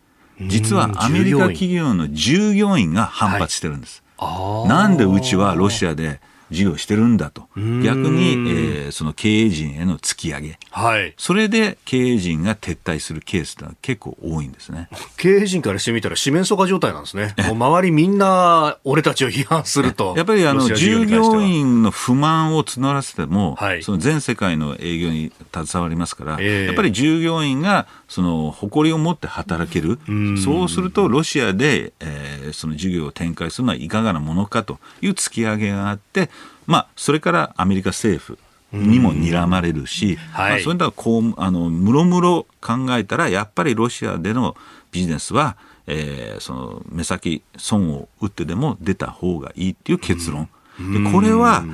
[0.48, 4.02] 実はアメリカ企業の従業員が反発してるんです。
[4.18, 6.20] はい、なんでうちはロシアで
[6.54, 7.48] 事業してるんだと。
[7.56, 10.58] 逆に、えー、その経営陣への突き上げ。
[10.70, 11.14] はい。
[11.18, 14.88] それで経営陣が撤退するケースが結構多いんですね。
[15.16, 17.34] 経営陣からしてみたら四面楚歌状態なんですね。
[17.46, 20.14] もう周りみんな俺たちを批判すると。
[20.16, 29.98] やっぱりあの、従業員の不満を募らせても、はい、その全世界の営業に携わりますから、えー、やっぱり従業員がその誇りを持って働ける。
[30.40, 36.30] そうするとロシアで、えー、その事業を展開するのはいかがなものかという突き上げがあって、
[36.64, 38.38] まあ、それからアメリカ政府
[38.72, 40.50] にも睨まれるし、はい。
[40.52, 44.54] まあ、そういったこうあのむろむろ考えたらやっぱりロシアでの
[44.92, 45.56] ビジネスは、
[45.88, 50.48] えー、その目先損を打ってでも出た方がいいっていう結論。
[50.78, 51.64] でこれは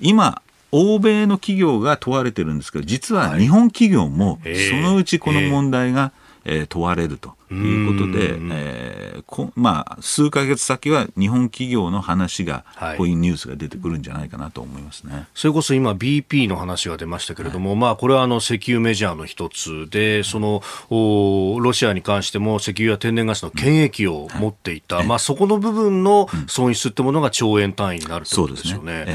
[0.00, 0.40] 今
[0.72, 6.12] 欧米の企業が問われてるんですけど実は日本企業もそのうちこの問題が、
[6.44, 7.34] えー、問われると。
[7.54, 12.64] いうことで、えーこまあ、数か月先は日本企業の話が、
[12.96, 29.06] こういうニュースが出てくるんじゃないかなと思いますね、それこそ今、BP の話が出ましたけれども、はい、まあ、これはあの石油メジャーの一つで、そのおロシアに関しても石油や天然ガスの権益を持っていた、はい、まあ、そこの部分の損失ってものが兆円単位になるということですよね。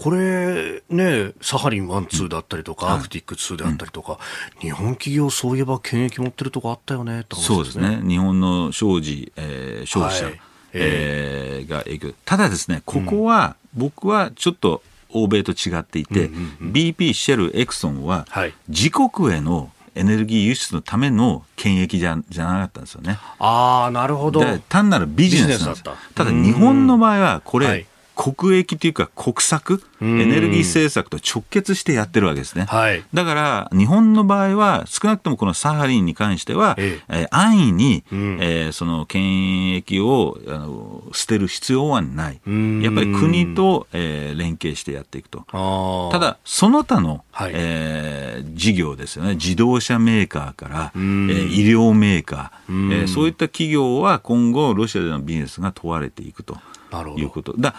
[0.00, 4.20] これね、サハリン1、2だったりとか、うん、アークティック2であったりとか、
[4.54, 8.00] うん、日本企業そういえば権益持ってるとこあったよね、そうですね。
[8.06, 10.40] 日本の商事、えー、商社、はい、
[10.72, 12.14] えー、が影響。
[12.24, 18.24] ただですね、ここは、僕はちょっと欧米と違っていて、うんうんうん、BP、シェル、エクソンは、
[18.68, 23.18] 自国へのエネルギー輸出のための権益じゃじゃなかったんですよね。
[23.40, 24.44] ああ、なるほど。
[24.68, 25.82] 単なるビジネスなんです。
[26.14, 27.86] ただ日本の場合はこれ、はい
[28.18, 32.64] 国益というか国策、エネルギー政策と直結してやってるわけですね。
[32.64, 42.40] はい、だから、日本の場合は、少なくともこのサハリンに関しては、ええー、安易に、うん、えー、その権益をあの捨てる必要はない。
[42.82, 46.10] やっぱり国と、えー、連携してやっていくと。
[46.10, 49.36] ただ、その他の、はい、えー、事業ですよね。
[49.36, 56.58] 自動車メーカーから、えー、医療メーカー、えー、そういった企業は今後、ロシアでのビジネスが問われていくと
[57.16, 57.54] いうこと。
[57.56, 57.76] だ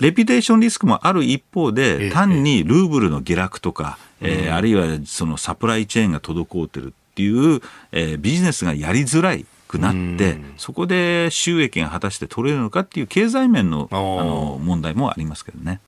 [0.00, 7.60] レピュテーションリスクもある一方で、単にルーブルの下落とか、えー、あるいはそのサプライチェーンが滞ってるっていう、
[7.92, 9.46] えー、ビジネスがやりづらい。
[9.68, 15.80] くなって、そこで収益が果たして取れるのかっていう経済面のあの問題もありますけどね。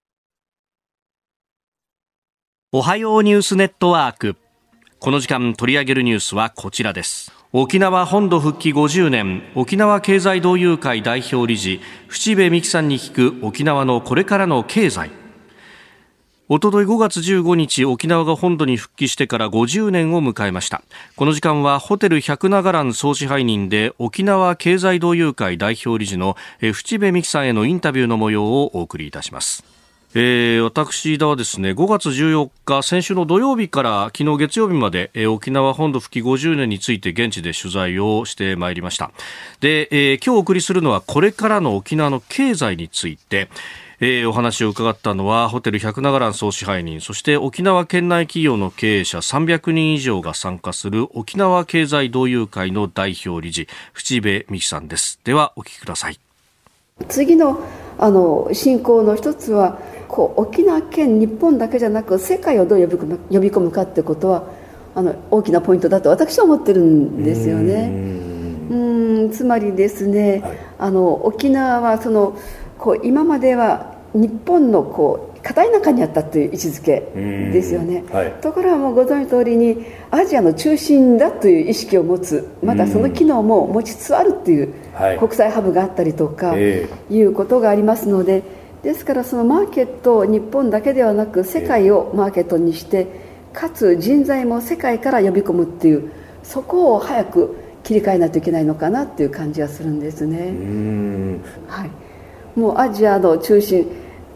[2.72, 4.36] おはようニュースネットワーク。
[5.00, 7.39] この時間取り上げるニュースはこちらです。
[7.52, 15.10] 沖縄本土復帰50年沖縄経済同友会代表理事淵部美樹さんに聞く沖縄のこれからの経済。
[16.48, 20.82] おととい5月15日沖縄が本土に復帰してから50年を迎えました。
[21.16, 29.79] この時間はホテル百長蘭総支配人で沖縄経済同友会代表理事の淵部美樹さんへのインタビューの模様をお送りいたします。
[30.12, 39.12] えー、私はですね5月14日先週の土曜日から昨日月曜日まで、えー、沖縄本土復帰50年について現地で取材をしてまいりました。
[39.60, 43.48] で、えー、今日お送りするのはこれからの沖縄の経済について
[44.02, 55.20] えー、お話を伺ったのはホテル百長蘭総支配人そして沖縄県内企業の経営者300人以上が参加する沖縄経済同友会の代表理事淵部美樹さんです。
[55.22, 56.18] ではお聞きください。
[57.08, 57.62] 次の
[57.98, 59.78] あの進行の一つは
[60.10, 64.44] こう沖縄県日本だけじゃなく世界をどう呼び込む呼び込むかってことは
[64.94, 67.90] あの大きなポイントだと私は思ってるんですよね。
[68.70, 68.74] う
[69.26, 69.30] ん。
[69.30, 72.36] つまりですね、はい、あの沖縄はその
[72.78, 77.00] こう今までは日本のこう片田舎にあったという位置づけ
[77.52, 84.74] ですよね、はい、ところがもうご存知通りにアジアの中心だという意識を持つまたその機能も持ちつつあるという
[85.18, 86.86] 国際ハブがあったりとかい
[87.20, 88.42] うことがありますので、
[88.82, 93.06] ですからそのマーケットを日本だけではなく世界をマーケットにして
[93.52, 96.10] かつ人材も世界から呼び込むっていう
[96.42, 100.52] そこを早く切り替えないといけないのかなっていう感じがするんですね。
[101.66, 101.90] はい、
[102.58, 103.86] もうアジアの中心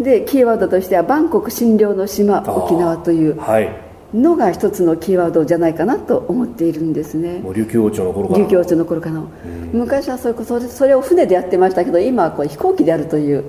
[0.00, 3.70] でキーワードとしてはバンコク診療の島沖縄という、はい、
[4.12, 7.42] のが一つのキーワードじゃないかなと思っているんですね。
[7.54, 8.40] 琉球王朝の頃から。
[8.40, 9.28] 琉球王朝の頃からの。
[9.72, 13.44] 昔はそれそれそれを船でやってましたけど今はこう飛行機であるという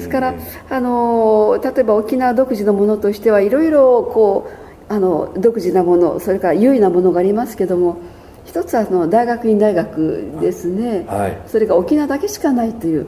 [0.00, 0.34] ですから
[0.70, 4.50] あの例えば沖縄独自のものとしてはいろいろこ
[4.88, 8.00] うあの独自なものそれから優位なものがありますけども
[8.44, 13.06] 一つはその大学院大学ですね、はい、それが沖縄だけしかないという。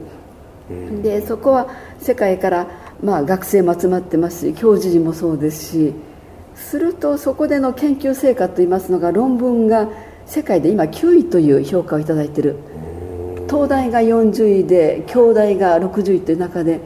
[1.03, 1.67] でそこは
[1.99, 2.67] 世界から、
[3.03, 5.93] まあ、学生も集まってますし教授陣もそうですし
[6.55, 9.89] するとそこでの研究成果といいますのが論文が
[10.25, 12.55] 世界で今9位という評価をいただいている
[13.53, 16.79] 東大が40位で京大が60位という中で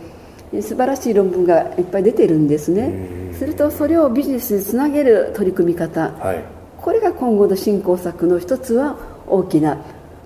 [0.62, 3.32] 素晴らしい論文がいっぱい出ているんですね。
[3.40, 6.44] するとそれをビジネスにつなげる取り組み方、はい、
[6.78, 9.78] これが今後の振興策の一つは大きな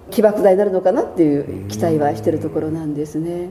[0.09, 3.49] 起爆剤になるのかなっていう期待はしているところなんですね。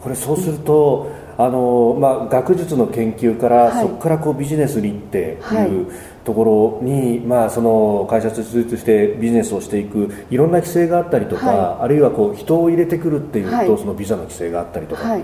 [0.00, 5.92] これそうすると、あのまあ、学術の研究から、はい、そこからこうビジネスにっていう
[6.30, 15.18] ところに、はい、まあ、その会社としてビジネスをしていくいろんな規制があったりとか、はい、あるいはこう人を入れてくるっていうと、そのビザの規制があったりとか、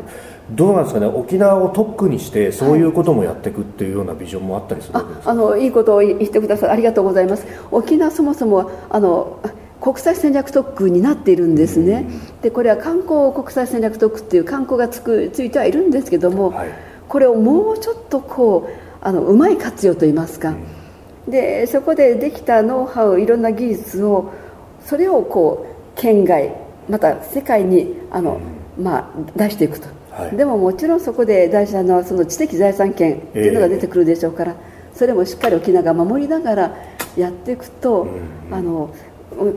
[0.51, 1.07] どうなんですかね？
[1.07, 6.71] 沖縄を特区にしてそういうこともやっていくっていうようなビジョンもあったりするわけですか、あのいいことを言ってください。
[6.71, 7.47] ありがとうございます。
[7.71, 9.41] 沖縄そもそもあの
[9.81, 12.09] 国際戦略特区になっているんですね、
[12.43, 16.71] でこれは観光国際戦略特区っていう観光がつくついてはいるんですけども、はい、
[17.09, 20.57] これをもうちょっとこうあのうまい活用といいますか、うん、
[21.29, 24.33] でそこでできたノウハウいろんな技術を
[24.85, 26.55] それをこう県外
[26.89, 28.41] また世界にあの、
[28.79, 36.77] うん、まあ、出していくと、はい、でももちろんそこで大事なのはその知的財産権っていうのが出てくるでしょうから、えー、それもしっかり沖縄が守りながら
[37.17, 38.95] やっていくと、うん、あの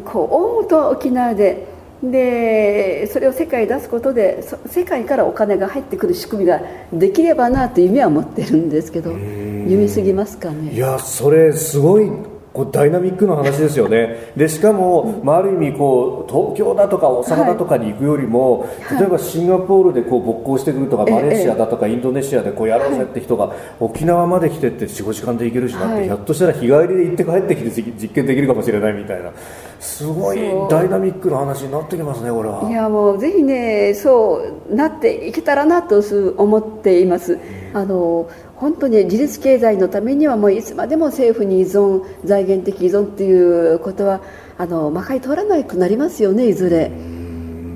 [0.05, 1.67] こう大元沖縄で
[2.01, 6.61] でそれを世界に出すことで世界からお金が入ってくる仕組みが
[6.93, 10.73] できればなという夢は持ってるんですけど夢すぎますかね？
[10.73, 12.09] いやそれすごい
[12.51, 14.31] こうダイナミックな話ですよね。
[14.35, 29.31] でしかも、まあ、ある意味こう東京だとか大阪だとかに行くよりも、はい、例えばシンガポールでこう勃興してくるとか、マレーシアだとかインドネシアでこうやろうぜって人が、沖縄まで来てって45時間で行けるしなって、ひょっとしたら日帰りで行って帰ってきて実験できるかもしれないみたいな
[29.79, 30.37] すごい
[30.69, 32.69] ダイナミックな話になってきますねこれは。
[32.69, 36.03] いやもうぜひねそうなっていけたらなと
[36.37, 37.39] 思っています、
[37.73, 44.21] あの本当に自立経済のためにはもういつまでも政府に依存財源的依存っていうことは
[44.57, 46.91] あのまかり通らなくなりますよねいずれ。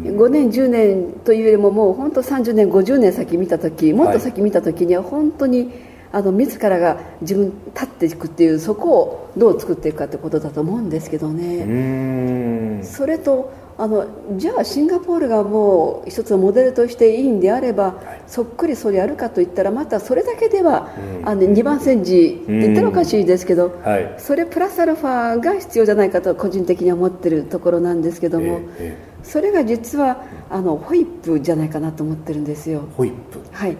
[0.04, 5.72] 5年10年というよりももう本当30年50年先見た時もっと先見た時には本当に、
[6.14, 12.84] あの自らが自分立っていくっていうそこをどう作っていくかってことだと思うんですけどね。
[12.84, 14.06] それとあの
[14.38, 20.92] じゃあシンガポールがもう一つのモデルとしていいんであれば、はい、そっくりそれやるかといったらまたそれだけでは、
[21.22, 32.88] うん、あの2番煎じって言ったらおかしいですけど、はい、それプラスアルファが必要じゃないかと個人的には思ってるところなんですけども、えー、それが実はあのホイップじゃないかなと思ってるんですよ。
[32.96, 33.40] ホイップ。
[33.52, 33.78] はい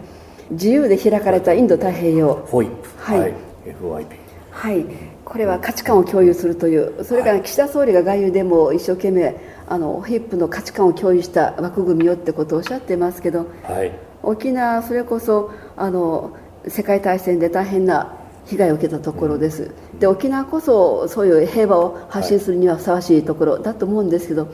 [0.50, 2.34] 自由で開かれたインド太平洋。
[2.34, 3.34] ホイップはい、はい、
[3.64, 4.06] FOIP
[4.50, 4.84] はい。
[5.24, 7.04] これは価値観を共有するという。
[7.04, 9.34] それから岸田総理が外遊でも一生懸命
[9.66, 13.92] あのヒップの価値観を共有した枠組みよってことをおっしゃってますけど、はい、
[14.22, 16.36] 沖縄それこそあの
[16.68, 18.16] 世界大戦で大変な
[18.46, 24.48] 被害を受けたところです、で沖縄こそそういう平和を発信するにはふさわしいところだと思うんですけど、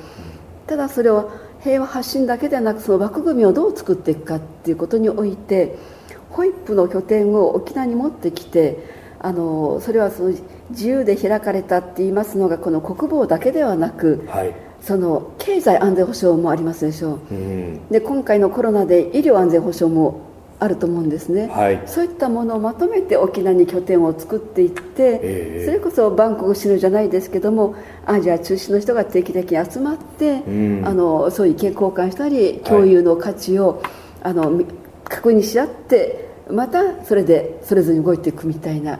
[0.68, 1.32] ただそれを
[1.62, 5.76] 平和発信だけではなくその枠組みをどう作っていくかっていうことにおいて
[6.30, 8.78] ホイップの拠点を沖縄に持ってきて
[9.18, 10.34] あのそれはその
[10.70, 14.54] 自由で開かれたって言いますのがこの国防だけではなく、はい。
[14.82, 20.29] その経済安全保障もありますでしょう、うん、で今回のコロナで医療安全保障も
[20.60, 33.80] あると思うんですね、はい、そういったものをまとめて沖縄に拠点を作っていって、えー、それこそバンコク市のじゃないですけどもアジア中心の人が定期的に集まって、うん、あのそういう意見交換したり共有の価値を、はい、
[34.22, 34.62] あの
[35.04, 38.98] 確認し合ってまたそれでそれぞれ動いていくみたいな、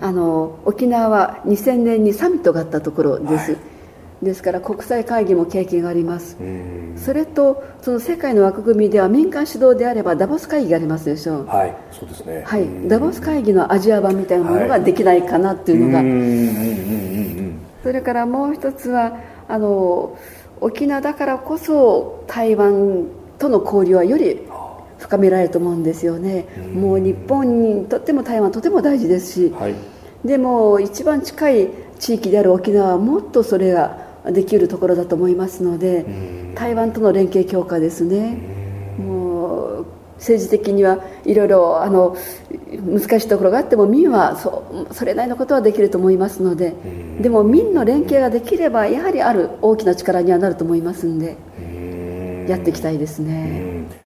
[0.00, 3.52] うん、あの沖縄は2000年にサミットがあったところです。
[3.52, 3.71] はい
[4.22, 6.36] ですから国際会議も経験があります。
[6.96, 11.46] それとその世界の枠組みでは民間主導であればダボス会議がありますでしょう。
[11.46, 12.42] はいそうですね。
[12.46, 12.88] はい。
[12.88, 19.18] ダボス会議のアジア版みたいなものができないかなっていうのが、はい、それからもう一つは
[19.48, 20.16] あの
[20.60, 23.06] 沖縄だからこそ台湾
[23.38, 24.40] との交流はより
[24.98, 26.46] 深められると思うんですよね。
[26.72, 29.74] もう日本にとっても台湾とても大事ですし、はい、
[30.24, 31.68] でも一番近い
[31.98, 38.38] 地域である沖縄はもっとそれができるところだと思いますので台湾との連携強化ですね。
[38.98, 39.86] もう
[40.18, 42.16] 政治的にはいろいろあの
[42.70, 46.74] 難しいところがあっても民はそそれなりのことはできると思いますので
[47.20, 51.36] でも民の連携ができればやはりある大きな力にはなると思いますんで
[52.48, 54.01] やっていきたいですね。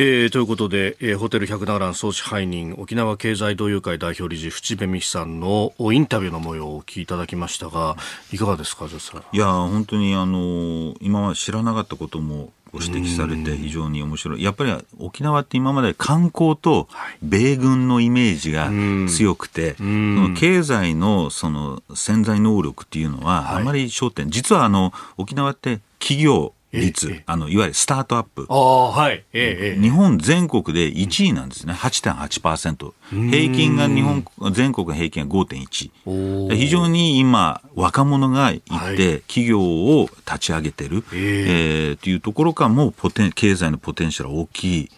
[0.00, 7.96] えー、ということで、えー、ホテル百奈蘭総支配人沖縄経済同友会代表理事淵部美さんのインタビューの模様をお聞きいただきましたが
[8.32, 8.86] いかがですか
[9.32, 14.42] いや本当にあの今は知らなかったこともご指摘されて非常に面白い。
[14.44, 16.86] やっぱり沖縄って今まで観光と
[17.20, 18.70] 米軍のイメージが
[19.08, 32.92] 強くて、その経済のその潜在能力っていうのはあまり焦点、実はあの沖縄って企業率、あのいわゆるスタートアップ、はい、日本全国で1位なんですね、8.8%、
[33.30, 38.60] 平均が日本全国平均が5.1、非常に今、若者がい
[38.96, 44.90] て、企業を立ち上げてる、えー、というところからもポテ経済のポテンシャル大きい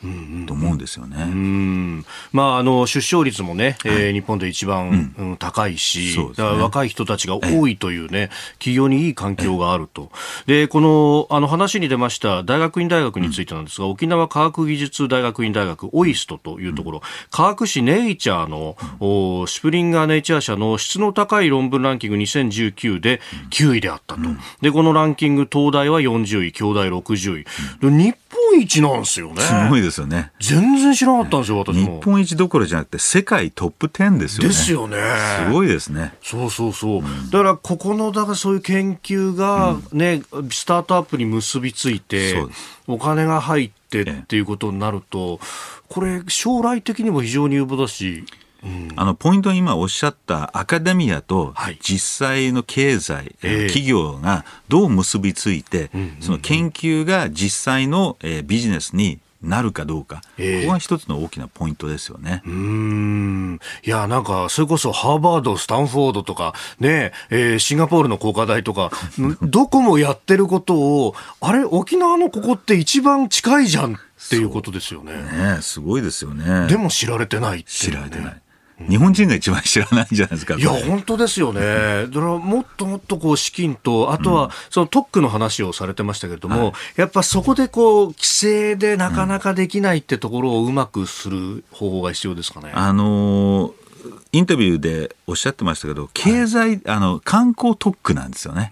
[0.47, 2.05] と思うんですよね。
[2.33, 10.11] まあ、あの出生率もね、えー、日本で一番、うん、高いし、ね、若い人たちが多いというね、企業にいい環境があると。
[10.47, 18.77] でこのあの話に出ました大学院大学についてなんですが、沖縄科学技術大学院大学オイストというところ、科学誌ネイチャーの、
[19.47, 24.23] シュプリンガーネイチャー社の質の高い論文ランキング2019で9位であったと。
[24.61, 27.45] で、このランキング、東大は40位、京大60位。
[27.83, 29.43] 日本一なんですよね。
[29.43, 30.33] すごいですよね。
[30.41, 32.01] 全然知らなかったんですよ、私も。
[32.01, 34.49] 日本一どころじゃなくて、世界トップ10ですよね。
[34.49, 34.97] ですよね。
[35.47, 36.15] すごいですね。
[36.23, 36.99] そうそうそう。
[36.99, 42.45] うん、だから、ここの、だからそういう研究がね、うん、スタートアップに結びついて、
[42.87, 45.41] お金が入ってっていうことになると、
[45.89, 48.25] これ、将来的にも非常に有望だし、
[48.97, 53.31] あのポイントは今おっしゃったアカデミアと実際の経済、はい、
[53.67, 55.91] 企業がどう結びついて、
[56.21, 62.43] その研究が実際の、えー、ビジネスになるかどうか、えー、ここが一つの大きなポイントですよね。
[62.45, 68.91] うんいや、なんか、それこそハーバード、スタンフォードとか、ね、えー、シンガポールの工科大とか、
[69.43, 73.97] どこもやってることを、あれ、沖縄のここって一番近いじゃんっ
[74.29, 75.13] ていうことですよね。
[75.15, 76.67] ねすごいですよね。
[76.69, 78.43] でも知られてない、ね、知られてない。
[78.89, 80.57] 日本人が一番知らないんじゃないですか。
[80.57, 81.61] いや、本当ですよね。
[81.61, 92.73] だからもっともっとこう資金と、あとはその特区の話をされてましたけれども、うん、やっぱそこでこう、規制でなかなかできないってところをうまくする方法が必要ですかね。
[92.75, 93.81] あのー
[94.33, 98.69] インタビューでおっしゃってましたけど、経済、はい、あの、観光特区なんですよね。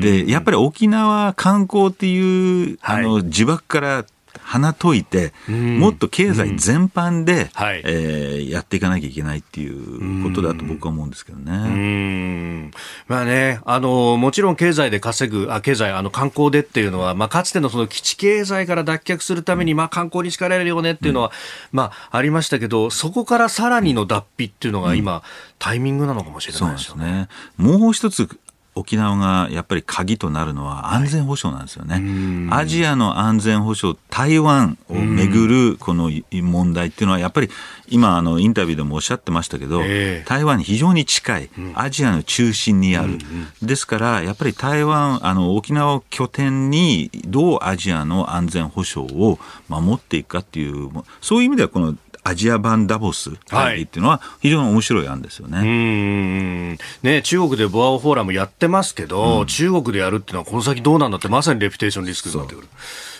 [0.00, 4.04] で、やっぱり沖縄観光っていう、あの、呪縛から
[4.44, 7.48] 鼻解いて、もっと経済全般で、うん。
[7.54, 12.70] はい、えー、やっていかなきゃいけないっていうことだと僕は思うんですけどね。
[13.08, 21.28] まあね、あの、もちろん経済で稼ぐ、あ経済、あの観光でっていうのは、まあ、かつてのその基地経済から脱却するために、まあ、観光に力れるよねっていうのは、
[21.72, 25.22] うん、まあ、ありましたけど、そこからさらにの脱皮っていうのが今、うん、
[25.58, 27.28] タイミングなのかもしれないですよね。
[27.56, 28.28] もう一つ
[28.74, 32.48] 沖縄がやっぱり鍵となるのは安全保障なんですよね。
[32.50, 37.50] はい、アジアの安全保障、台湾をめぐるこの問題っていうのはやっぱり
[37.88, 43.18] 今あのインタビューでもおっしゃってましたけど、えー、台湾に非常に近い、アジアの中心にある。
[43.62, 55.58] ですからやっぱり台湾、あの沖縄を拠点にどうアジアの安全保障を守っていくかっていう、そういう意味ではこのアジア版ダボス会議っていうのは非常に面白い案ですよね。
[55.58, 62.68] はい、うんね中国でボアオフォーラムやってますけど、うん、中国でやるっていうのはこの先どうなんだってまさにレピュテーションリスクになってくる。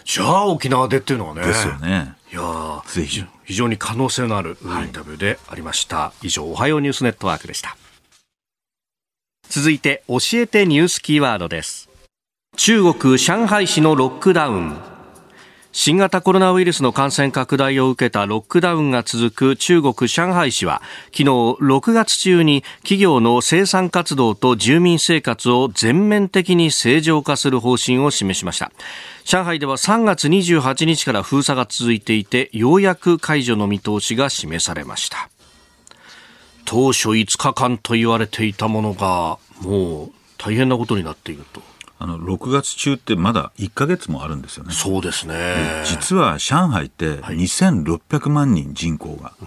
[0.04, 1.42] じゃあ沖縄でっていうのはね。
[1.42, 2.14] ですよね。
[2.32, 5.96] いやぜひ非常に可能性のあるインタビューでありました。
[5.96, 7.76] はい、以上おはようニュースネットワークでした。
[9.50, 11.90] 続いて教えてニュースキーワードです。
[12.56, 14.93] 中国上海市のロックダウン。
[15.76, 28.70] 新型コロナウイルスの感染拡大を受けたロックダウンが続く中国上海市は昨日6月中に企業の生産活動と住民生活を全面的に正常化する方針を示しました。
[29.24, 35.28] 上海では3月28日から封鎖が続いていてようやく解除の見通しが示されました。
[36.64, 41.73] 当初5日間と言われていたものがもう大変なことになっていると。
[42.04, 44.74] あの6月中ってまだ1か月もあるんですよね。
[44.74, 45.82] そうですね。
[45.86, 49.46] 実は上海って2600万人人口が、こ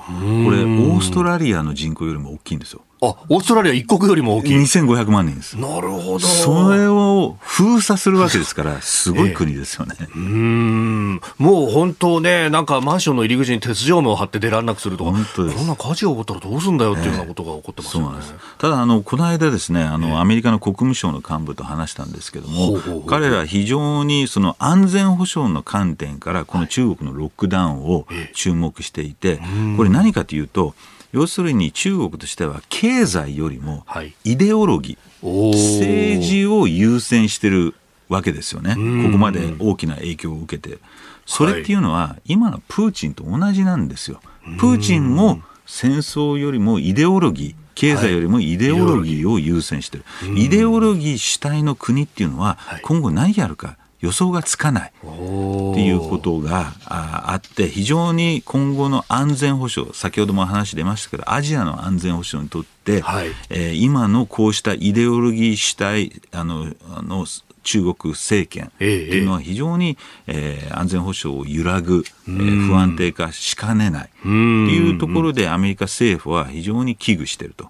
[0.50, 2.82] れオーストラリアの人口よりも大きいんですよ。
[3.00, 4.58] あ、オーストラリア一国よりも大きい。
[4.58, 5.56] 2500万人です。
[5.56, 6.20] なるほど。
[6.20, 9.96] それを封鎖するわけですから、すごい国ですよね。
[10.02, 11.22] えー、うん。
[11.38, 18.18] もう本当ね、なんかマンションの入り口に鉄条網を張って出られなくするとか、本当ですこんな火事が起こったらどうするんだよっていうようなことが起こってますよね。
[18.20, 29.40] えー、ただ、あの、この間ですね、あの、アメリカの国務省の幹部と話したんですけども、彼ら非常にその安全保障の観点から、この中国のロックダウンを注目していて、
[29.78, 30.74] これ何かというと、
[31.12, 33.86] 要するに中国としては経済よりも
[34.24, 37.74] イデオロギー、政治を優先してる
[38.10, 40.80] わけですよね、ここまで大きな影響を受けて。
[41.26, 44.22] それっていうのは、今のプーチンと同じなんですよ。
[44.60, 50.06] プーチンも戦争よりもイデオロギー、経済よりもイデオロギーを優先してる、
[50.36, 51.18] イデオロギー。
[51.18, 67.26] 主体の国っていうのは、今後何やるか予想がつかないっていうことがあって非常に今後の安全保障先ほども話出ましたけどアジアの安全保障にとって、はい、えー、今のこうしたイデオロギー主体あのあの
[67.68, 77.70] 中国政権というのは非常に、えー、安全保障を揺らぐ、えー、不安定化しかねないというところでアメリカ政府は非常に危惧していると。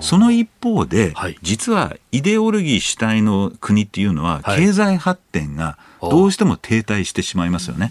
[0.00, 7.90] その一方で、はい、実はイデオロギー主体の国っていうのは経済発展がどうしても停滞してしまいますよね。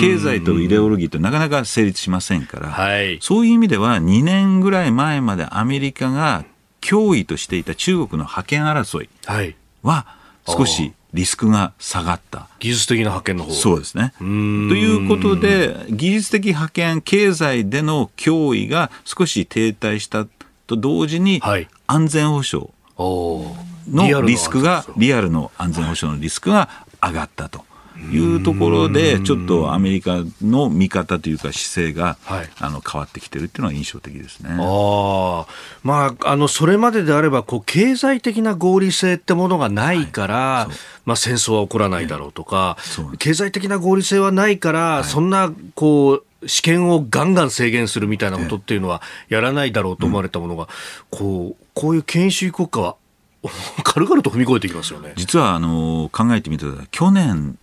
[0.00, 6.44] 経済とイデオロギーとなかなか成立しませんから、はい、そういう意味では2年ぐらい前までアメリカが
[6.80, 10.19] 脅威としていた中国の覇権争いは、はい
[10.50, 12.48] 少しリスクが下がった。
[12.58, 14.12] 技術的な派遣の方そうですね。
[14.18, 20.26] ということで、技術的派遣、経済での脅威が少し停滞した
[20.66, 26.68] と同時に、はい、安全保障のリスクが、リアルの安全保障のリスクが
[27.02, 27.64] 上がったと。
[28.12, 34.50] いうところで、ちょっとアメリカの見方というか姿勢が、はい、あの変わってきてるっていうのは印象的ですね。
[34.58, 35.46] あ
[35.82, 40.74] まあ、あのそれまでであればこう経済的な合理性ってものがないから、はい、
[41.04, 42.76] まあ、戦争は起こらないだろうとか、
[43.18, 50.68] 経済的な合理性はないから、そんなこう試験をガンガン制限するみたいなことっていうのはやらないだろうと思われたものが、
[51.10, 52.96] こうこういう権威主義国家は
[53.84, 55.12] 軽々と踏み越えていきますよね。
[55.16, 57.58] 実はあの考えてみたら去年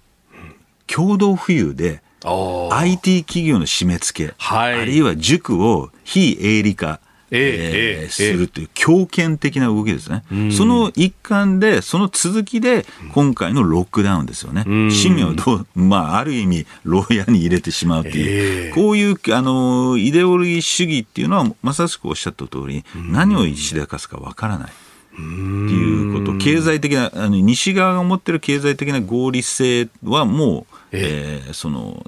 [0.88, 24.72] 共同富裕で IT 企業の締め付け、はい、あるいは塾を非営利化えー、えー、するという強権的な動きですね、その一環で、その続きで、今回のロックダウンですよね、市民をどう、まあ、ある意味、牢屋に入れてしまうという、えー、こういうあのイデオロギー主義っていうのは、まさしくおっしゃった通り、何をしでかすかわからない。
[25.18, 32.06] っていうこと、経済的な、あの西側が持ってる経済的な合理性はもう、えー、その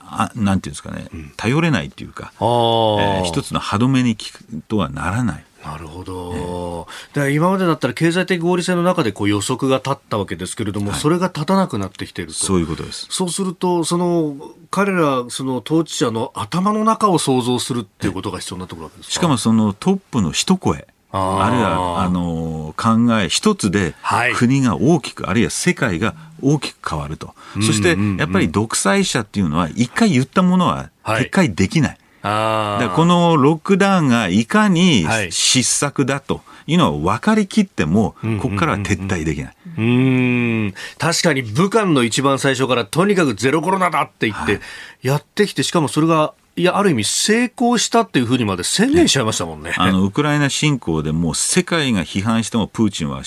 [0.00, 5.44] あなんていうんですかね、頼れないっていうか、えー、一つの歯止めに効くとはならない。
[5.64, 6.86] なるほど、
[7.16, 12.38] えー、今までだったら経済的合理性の中でこう予測が立ったわけですけれども、はい、それが立たなくなってきていると。
[12.38, 13.08] そういうことです。
[13.10, 14.36] そうするとその
[14.70, 20.86] 彼らその統治者の頭の中を想像するっていうことが必要になってくるわけですしかもそのトップの一声
[21.16, 23.94] あるいはあの考え一つで
[24.36, 39.56] 国が大きく、はい、あるいは世界が大きく変わると、そしてやっぱり独裁者っていうのは一回言ったものは撤回できない、はい、このロックダウンがいかに失策だというのは分かりきっても、ここからは撤退できない。
[39.78, 40.74] うん。
[40.98, 44.60] 確かに武漢の一番最初からとにかくゼロコロナだって言って
[45.00, 49.74] やってきて、しかもそれがいや、ある意味成功したっていうふうにまで宣言しちゃいましたもんね。
[49.76, 53.22] あの、ウクライナ侵攻でもう世界が批判してもプーチンは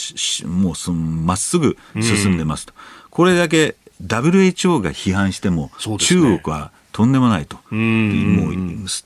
[0.48, 2.74] もうまっすぐ進んでますと。
[2.76, 7.58] うん、これだけ WHO が批判しても、ね、中国はとんでもないと。
[7.72, 8.54] うもう、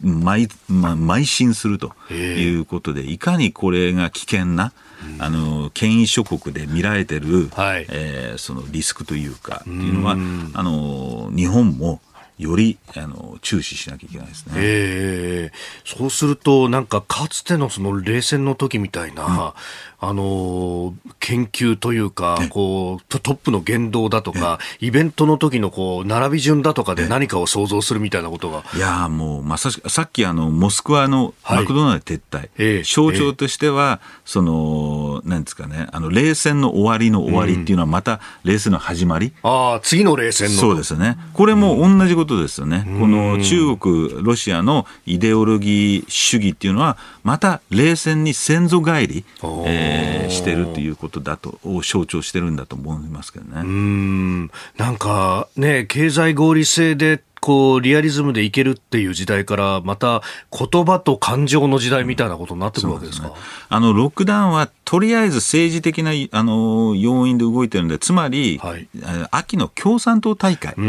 [0.02, 4.72] 邁、ま、邁進するということで、いかにこれが危険な、
[5.20, 12.00] あの権威諸国で見られてる、はい、えー、そのリスクというかっていうのはあの日本も
[12.44, 19.54] よりあの注視しなきゃいけないですね、えー、そうすると、なんかかつてのその冷戦の時みたいな、
[20.00, 28.64] あの研究というか、こうトップの言動だとか、イベントの時のこう並び順だとかで何かを想像するみたいなことが。
[28.76, 39.28] いやもうまさしくさっきあのモスクワのマクドナルド撤退、はいえー、象徴としては、えー、そのなんですかねあの冷戦の終わりの終わりっていうのはまた冷戦の始まり？
[39.28, 40.60] うん、ああ次の冷戦の。
[40.60, 41.18] そうですね。
[41.34, 42.86] これも同じことですよね。
[42.88, 49.26] うん、この中国ロシアのイデオロギー主義っていうのはまた冷戦に先祖返り。
[49.66, 53.62] えーえー、してるということだとを象徴してるんだと思いますけどね。
[53.62, 63.34] うんなんかね経済合理性でこうリアリズムでいけるっていう時代からまた言葉と感情の時代みたいなことになってくるわけですか、ね、
[63.68, 68.88] あのロックダウンはとりあえず政治的なあの要因で動いてるんでつまり、はい、
[69.30, 70.72] 秋の共産党大会。
[70.72, 70.84] ここを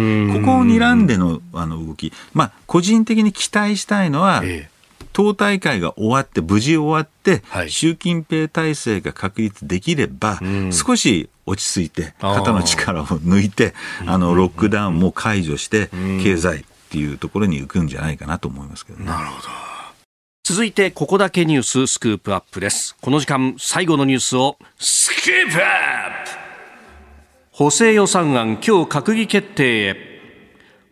[0.64, 4.73] 睨んでのあの動き、まあ、個人的に期待したいのは、ええ
[5.14, 10.40] 党大会が終わって、無事終わって、はい、習近平体制が確立できれば、
[10.72, 13.74] 少し落ち着いて、肩の力を抜いて、
[14.06, 15.88] あの、ロックダウンも解除して、
[16.22, 19.06] 経済っていうところに行くんじゃないかなと思いますけどね。
[19.06, 19.48] なるほど。
[20.42, 22.96] 続いて、ここだけニューススクープアップです。
[23.00, 26.30] この時間、最後のニュースを、スクープアップ
[27.52, 30.13] 補正予算案、今日閣議決定へ。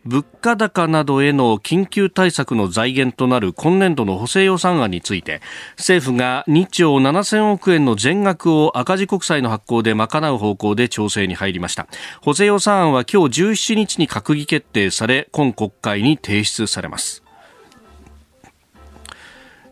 [0.05, 5.41] 物価高などへの緊急対策の財源となる今年度の補正予算案について
[5.77, 11.87] 政府が2兆7000億円の全額を赤字国債の発行で賄う方向で調整に入りました。
[12.21, 17.23] 補正予算案は今日17日に閣議決定され今国会に提出されます。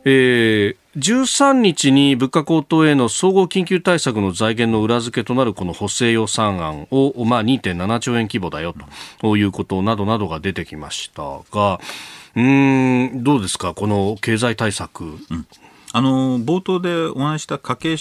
[0.04, 8.76] えー、13日に物価高騰への総合緊急対策の財源の裏付けとなるこの補正予算案を、まあ、2.7兆円規模だよ
[9.20, 11.80] ということなどなどが出てきましたが、
[12.36, 15.06] うんどうですか、この経済対策。
[15.06, 15.48] うん
[15.94, 17.96] あの冒頭でお話した家計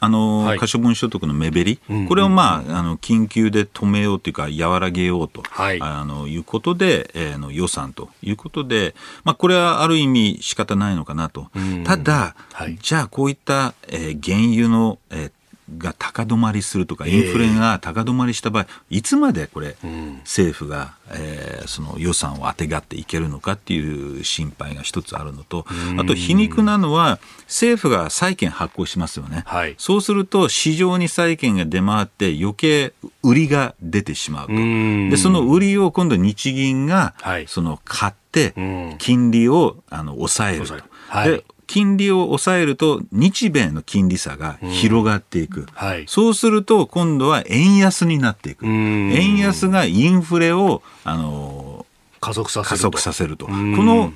[0.00, 11.48] あの、はい、可処分所得の目減り、うんうんうん、これを、まあ、あの緊急で止めようというか、和らげようと、はい、あのいうことで、えー、の予算ということで、まあ、これはある意味仕方ないのかなと。
[11.84, 15.32] ただ、はい、じゃあこういった、えー、原油の、えー
[15.78, 19.76] が高止まりするとか、インフレが高止まりした場合、いつまでこれ、
[20.20, 25.66] 政府が、えー、その予算をあてがっていけるのかっていう心配が一つあるのと、
[25.98, 37.14] あと皮肉なのは、政府が債券発行しますよね、はい、そうすると市場に債券が出回って、余計売りが出てしまうと、でその売りを今度、日銀が、
[37.46, 38.54] その買って、
[38.98, 40.74] 金利をあの抑えると。
[41.08, 48.66] はい、で金利を抑えると日米の金利差が広がっていく、うんはい、そうすると今度は円安になっていく。
[48.66, 51.86] 円安がインフレをあの
[52.20, 53.46] 加速させると。
[53.46, 54.12] この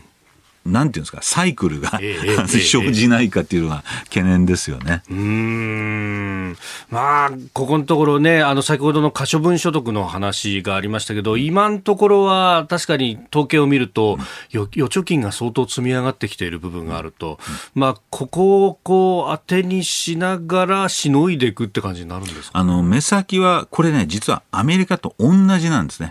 [0.69, 5.03] なんていうんですか、サイクルが、えー、 生じないかっていうのが懸念ですよね。
[5.11, 6.57] うん。
[6.91, 14.19] まあ、ここのところね、あの、先ほどの可処分所得の話がありましたけど、今のところは確かに統計を見ると、
[14.55, 17.39] うん、預貯金が相当積み上がってきている部分があると、
[17.75, 26.09] うん、まあ、ここをこう、当てにしながらしのいでいくって感じになるんですか、ね、あの、目先は、これね、実はアメリカと同じなんですね。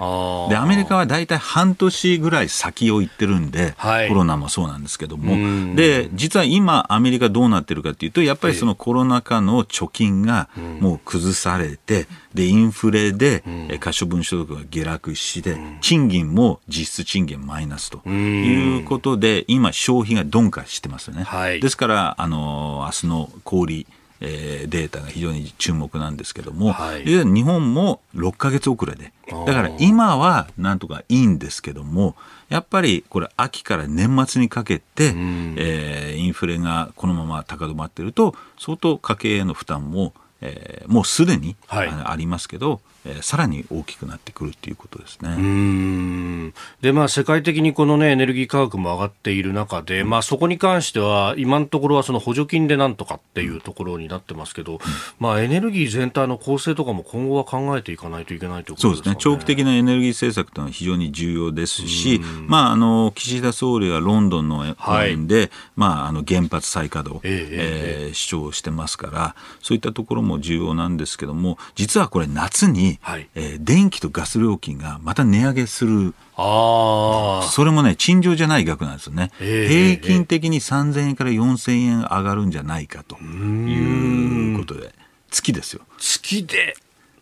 [0.49, 13.43] で、アメリカは大体半年ぐらい先を行ってるんで、はい、コロナももそうなんですけども、で実は今、アメリカどうなってるかというと、やっぱりそのコロナ禍の貯金がもう崩されて、でインフレで
[13.79, 21.23] 可処分所得が下落して、賃金も実質賃金マイナスということで、今、消費が鈍化してますよね。
[21.23, 23.85] はい、ですから、あの明日の小売
[24.19, 29.13] えー、データが非常に注目なんですけども、はい、日本も6か月遅れで、
[29.45, 32.15] だから今はなんとかいいんですけども、
[32.49, 35.13] やっぱりこれ、秋から年末にかけて、
[35.57, 46.51] えー、インフレがこのまま高止まっていると、相当家計への負担も、えー、もうすでに、はい、ありますけど、えー、さらに大きくなってくるということですね。
[46.81, 54.79] で、まあ、世界的にこのね、エネルギー価格も上がっている中で、うん、まあ、そこに関しては、今のところはその補助金でなんとかっていうところになってますけど、うん、
[55.19, 58.95] まあ、エネルギー全体の構成とかも今後は考えていかないといけないということですね。
[58.95, 59.15] そうですね。
[59.19, 76.13] 長期的なエネルギー政策というのは非常に重要ですし、まあ、あの、岸田総理はロンドンの講演で、はい、まあ、あの、原発再稼働、えー、えー、主張してますから、そういったところも重要なんですけども、実はこれ夏にはい、えー、電気とガス料金がまた値上げする。
[76.35, 79.31] あそれもね、陳情じゃない額なんですよね。
[79.39, 84.93] 平均的に3000円から4000円上がるんじゃないかということで、
[85.31, 85.81] 月ですよ。
[85.97, 86.75] 月で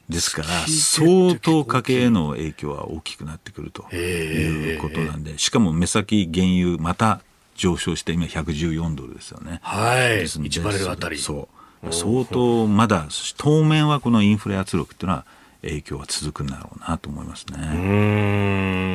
[0.09, 7.21] ですから、相当家計への影響は大きくなってくるということなんで、しかも目先原油また
[7.55, 9.59] 上昇して今114ドルですよね。
[9.63, 10.23] はい。
[10.23, 11.17] 1バレルあたり。
[11.17, 11.49] そ
[11.83, 11.93] う。
[11.93, 13.07] 相当まだ
[13.37, 15.25] 当面はこのインフレ圧力っていうのは
[15.65, 17.57] 影響は続くんだろうなと思いますね。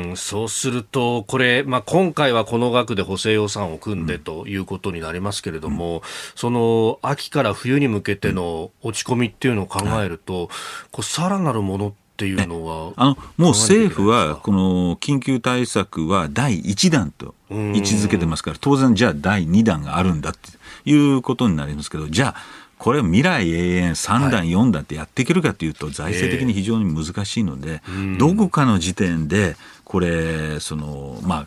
[0.09, 0.17] うん。
[0.17, 6.03] そうすると、これ、まあ、今回はこの額で補正予算を組んでということになりますけれども、うん、
[6.35, 10.49] その秋から冬に向けての落ち込みっていうのを考えると、
[10.91, 20.39] こうさらなるものっていうのはあのもう政府は、この緊急対策は第1弾と位置づけてますから、当然、じゃあ第2弾があるんだと
[20.85, 27.83] いうことになりますけど、じゃあ、これ未来永遠3段、4段ってやっていけるかというと財政的に非常に難しいので、
[28.19, 31.47] どこかの時点でこれそのま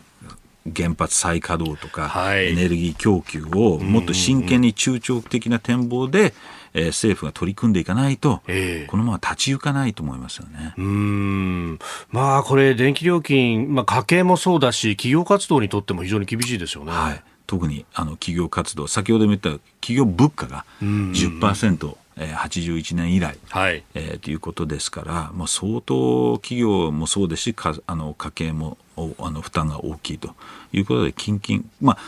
[0.72, 6.34] 原発再稼働とか、エネルギー供給をもっと真剣に中長期的な展望で、
[6.72, 10.74] えー、政府が取り組んでいかないと、えー、このまま立ち行かないと思いますよね。
[10.78, 11.78] うん。
[12.10, 16.92] まあこれ電気料金、まあ、家計もそうだし企業活動にとっても非常に厳しいですよね。
[16.92, 23.82] はい特にあの企業活動先ほども言った企業物価が10%、えー、81年以来、はい。
[23.94, 28.78] えー、ということですから、まあ、相当企業もそうですしかあの家計も
[29.18, 30.34] あの負担が大きいと
[30.72, 31.98] いうことで近々、まあ、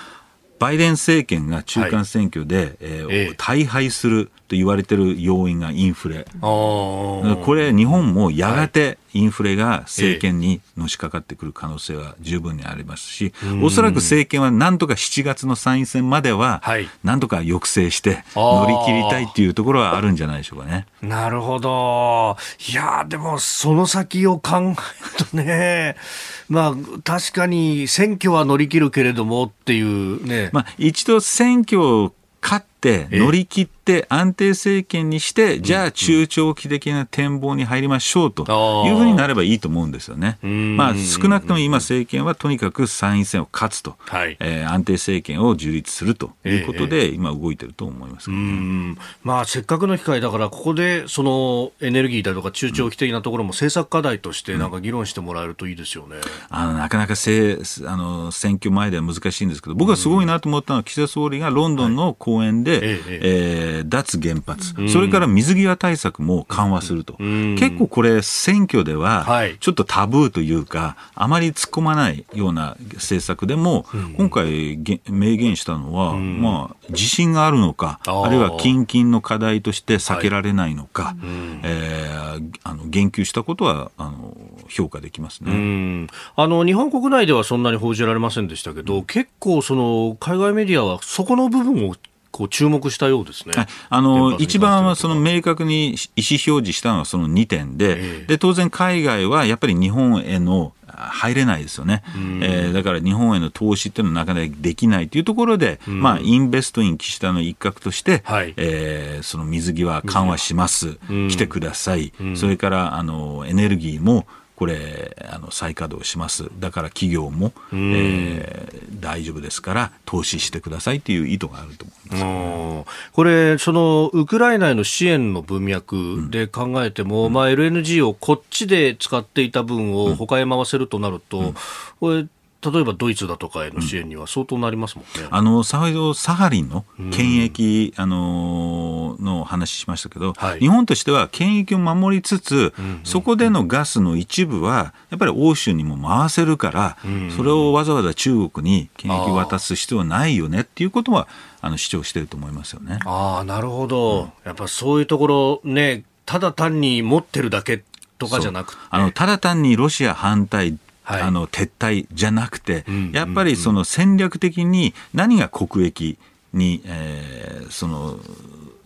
[0.59, 6.26] バイデン政権が中間選挙で、はい、えー、大敗すると言われている要因がインフレ。
[6.40, 7.22] こ
[7.55, 13.32] れ、日本もやがてインフレが政権にのしかかってくる可能性は十分にありますし、
[13.62, 16.62] おそらく政権はなんとか7月の参院選までは、
[17.03, 20.86] なんとか抑制して乗り切りたいっていうところはあるんじゃないでしょうかね。
[21.03, 22.36] なるほど。
[22.70, 25.97] いや、でもその先を考えるとね、
[26.49, 30.51] まあ確かに選挙は乗り切るけれどもっていうね。
[30.53, 33.75] まあ一度選挙を勝って乗り切って
[34.09, 38.43] 安定政権にして、じゃあ中長期的な展望に入りましょうと
[38.87, 40.39] いうふうになればいいと思うんですよね。
[40.43, 56.16] まあ、少なくとも今政権はとにかく参院選を勝つと、はい、えー、安定政権を樹立するということで、今動いてると思います、ね、まあ、せっかくの機会だから、ここでそのエネルギーだとか中長期的なところも政策課題としてなんか議論してもらえるといいですよね。
[56.49, 69.26] あのなかなかせあの選挙前では難しいんですけど、僕はすごいなと思ったのは、岸田総理がロンドンの講演で、はい、えーえー、脱原発、それから水際対策も緩和すると、結構これ、選挙では
[69.60, 74.76] ちょっとタブーというか、あまり突っ込まないような政策でも、今回、
[75.08, 81.16] 明言したのは、まあ、自信があるのか、あるいは近々の課題として避けられないのか、はい、
[81.64, 84.36] えー、あの言及したことはあの
[84.68, 86.06] 評価できますね。
[86.36, 91.96] あの日本国内ではそんなに報じられませんでしたけど、結構その海外メディアはそこの部分を
[92.37, 93.55] こう注目したようですね。
[93.57, 102.03] はい、あの一番その明確に意思表示したのはその2点で、えー、で当然海外はやっぱり日本への入れないですよね、
[102.43, 114.26] えー、だから日本への投資っていうのはなかなかできないというところで、まあ、インベストイン岸田の一角として、はい、えー、その水際緩和します、来てください、それからあのエネルギーも
[114.57, 116.50] これあの再稼働します。
[116.59, 123.12] だから企業も、えー、大丈夫ですから投資してくださいという意図があると思います。
[123.12, 131.54] これそのウクライナへの支援の文脈で考えても、うん、まあ、LNG をこっちで使っていた分を他へ回せるとなると、うん、
[132.00, 132.26] これ
[132.70, 135.28] 例えばドイツだとかへの支援には相当なりますもんね。
[135.30, 146.96] うん、あのサハリンの権益、うん、あのの話しましたけど、はい、日本としては権益を守りつつ、うん、そこでのガスの一部はやっぱり欧州にも回せるから、
[147.36, 151.28] それをわざわざ中国に権益を渡す必要はないよねっていうことは
[151.60, 152.98] あの主張してると思いますよね。
[153.04, 157.82] あなるほど、やっぱそういうところねただ単に持ってるだけ
[158.18, 166.18] とかじゃなくあのただ単にロシア反対はい、あの撤退じゃなくて、やっぱりその戦略的に何が国益
[166.52, 168.18] に、えー、その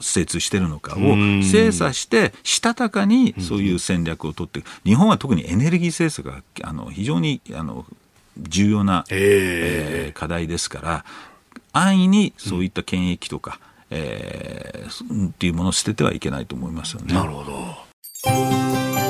[0.00, 7.86] 精通しているのかを精査してしたたかにそういう戦略を取って日本は特にエネルギー政策があの非常にあの
[8.38, 11.04] 重要な、えー、課題ですから
[11.72, 13.60] 安易にそういった権益とか、
[13.90, 17.14] えー、っていうものを捨ててはいけないと思いますよね。
[17.14, 19.09] なるほど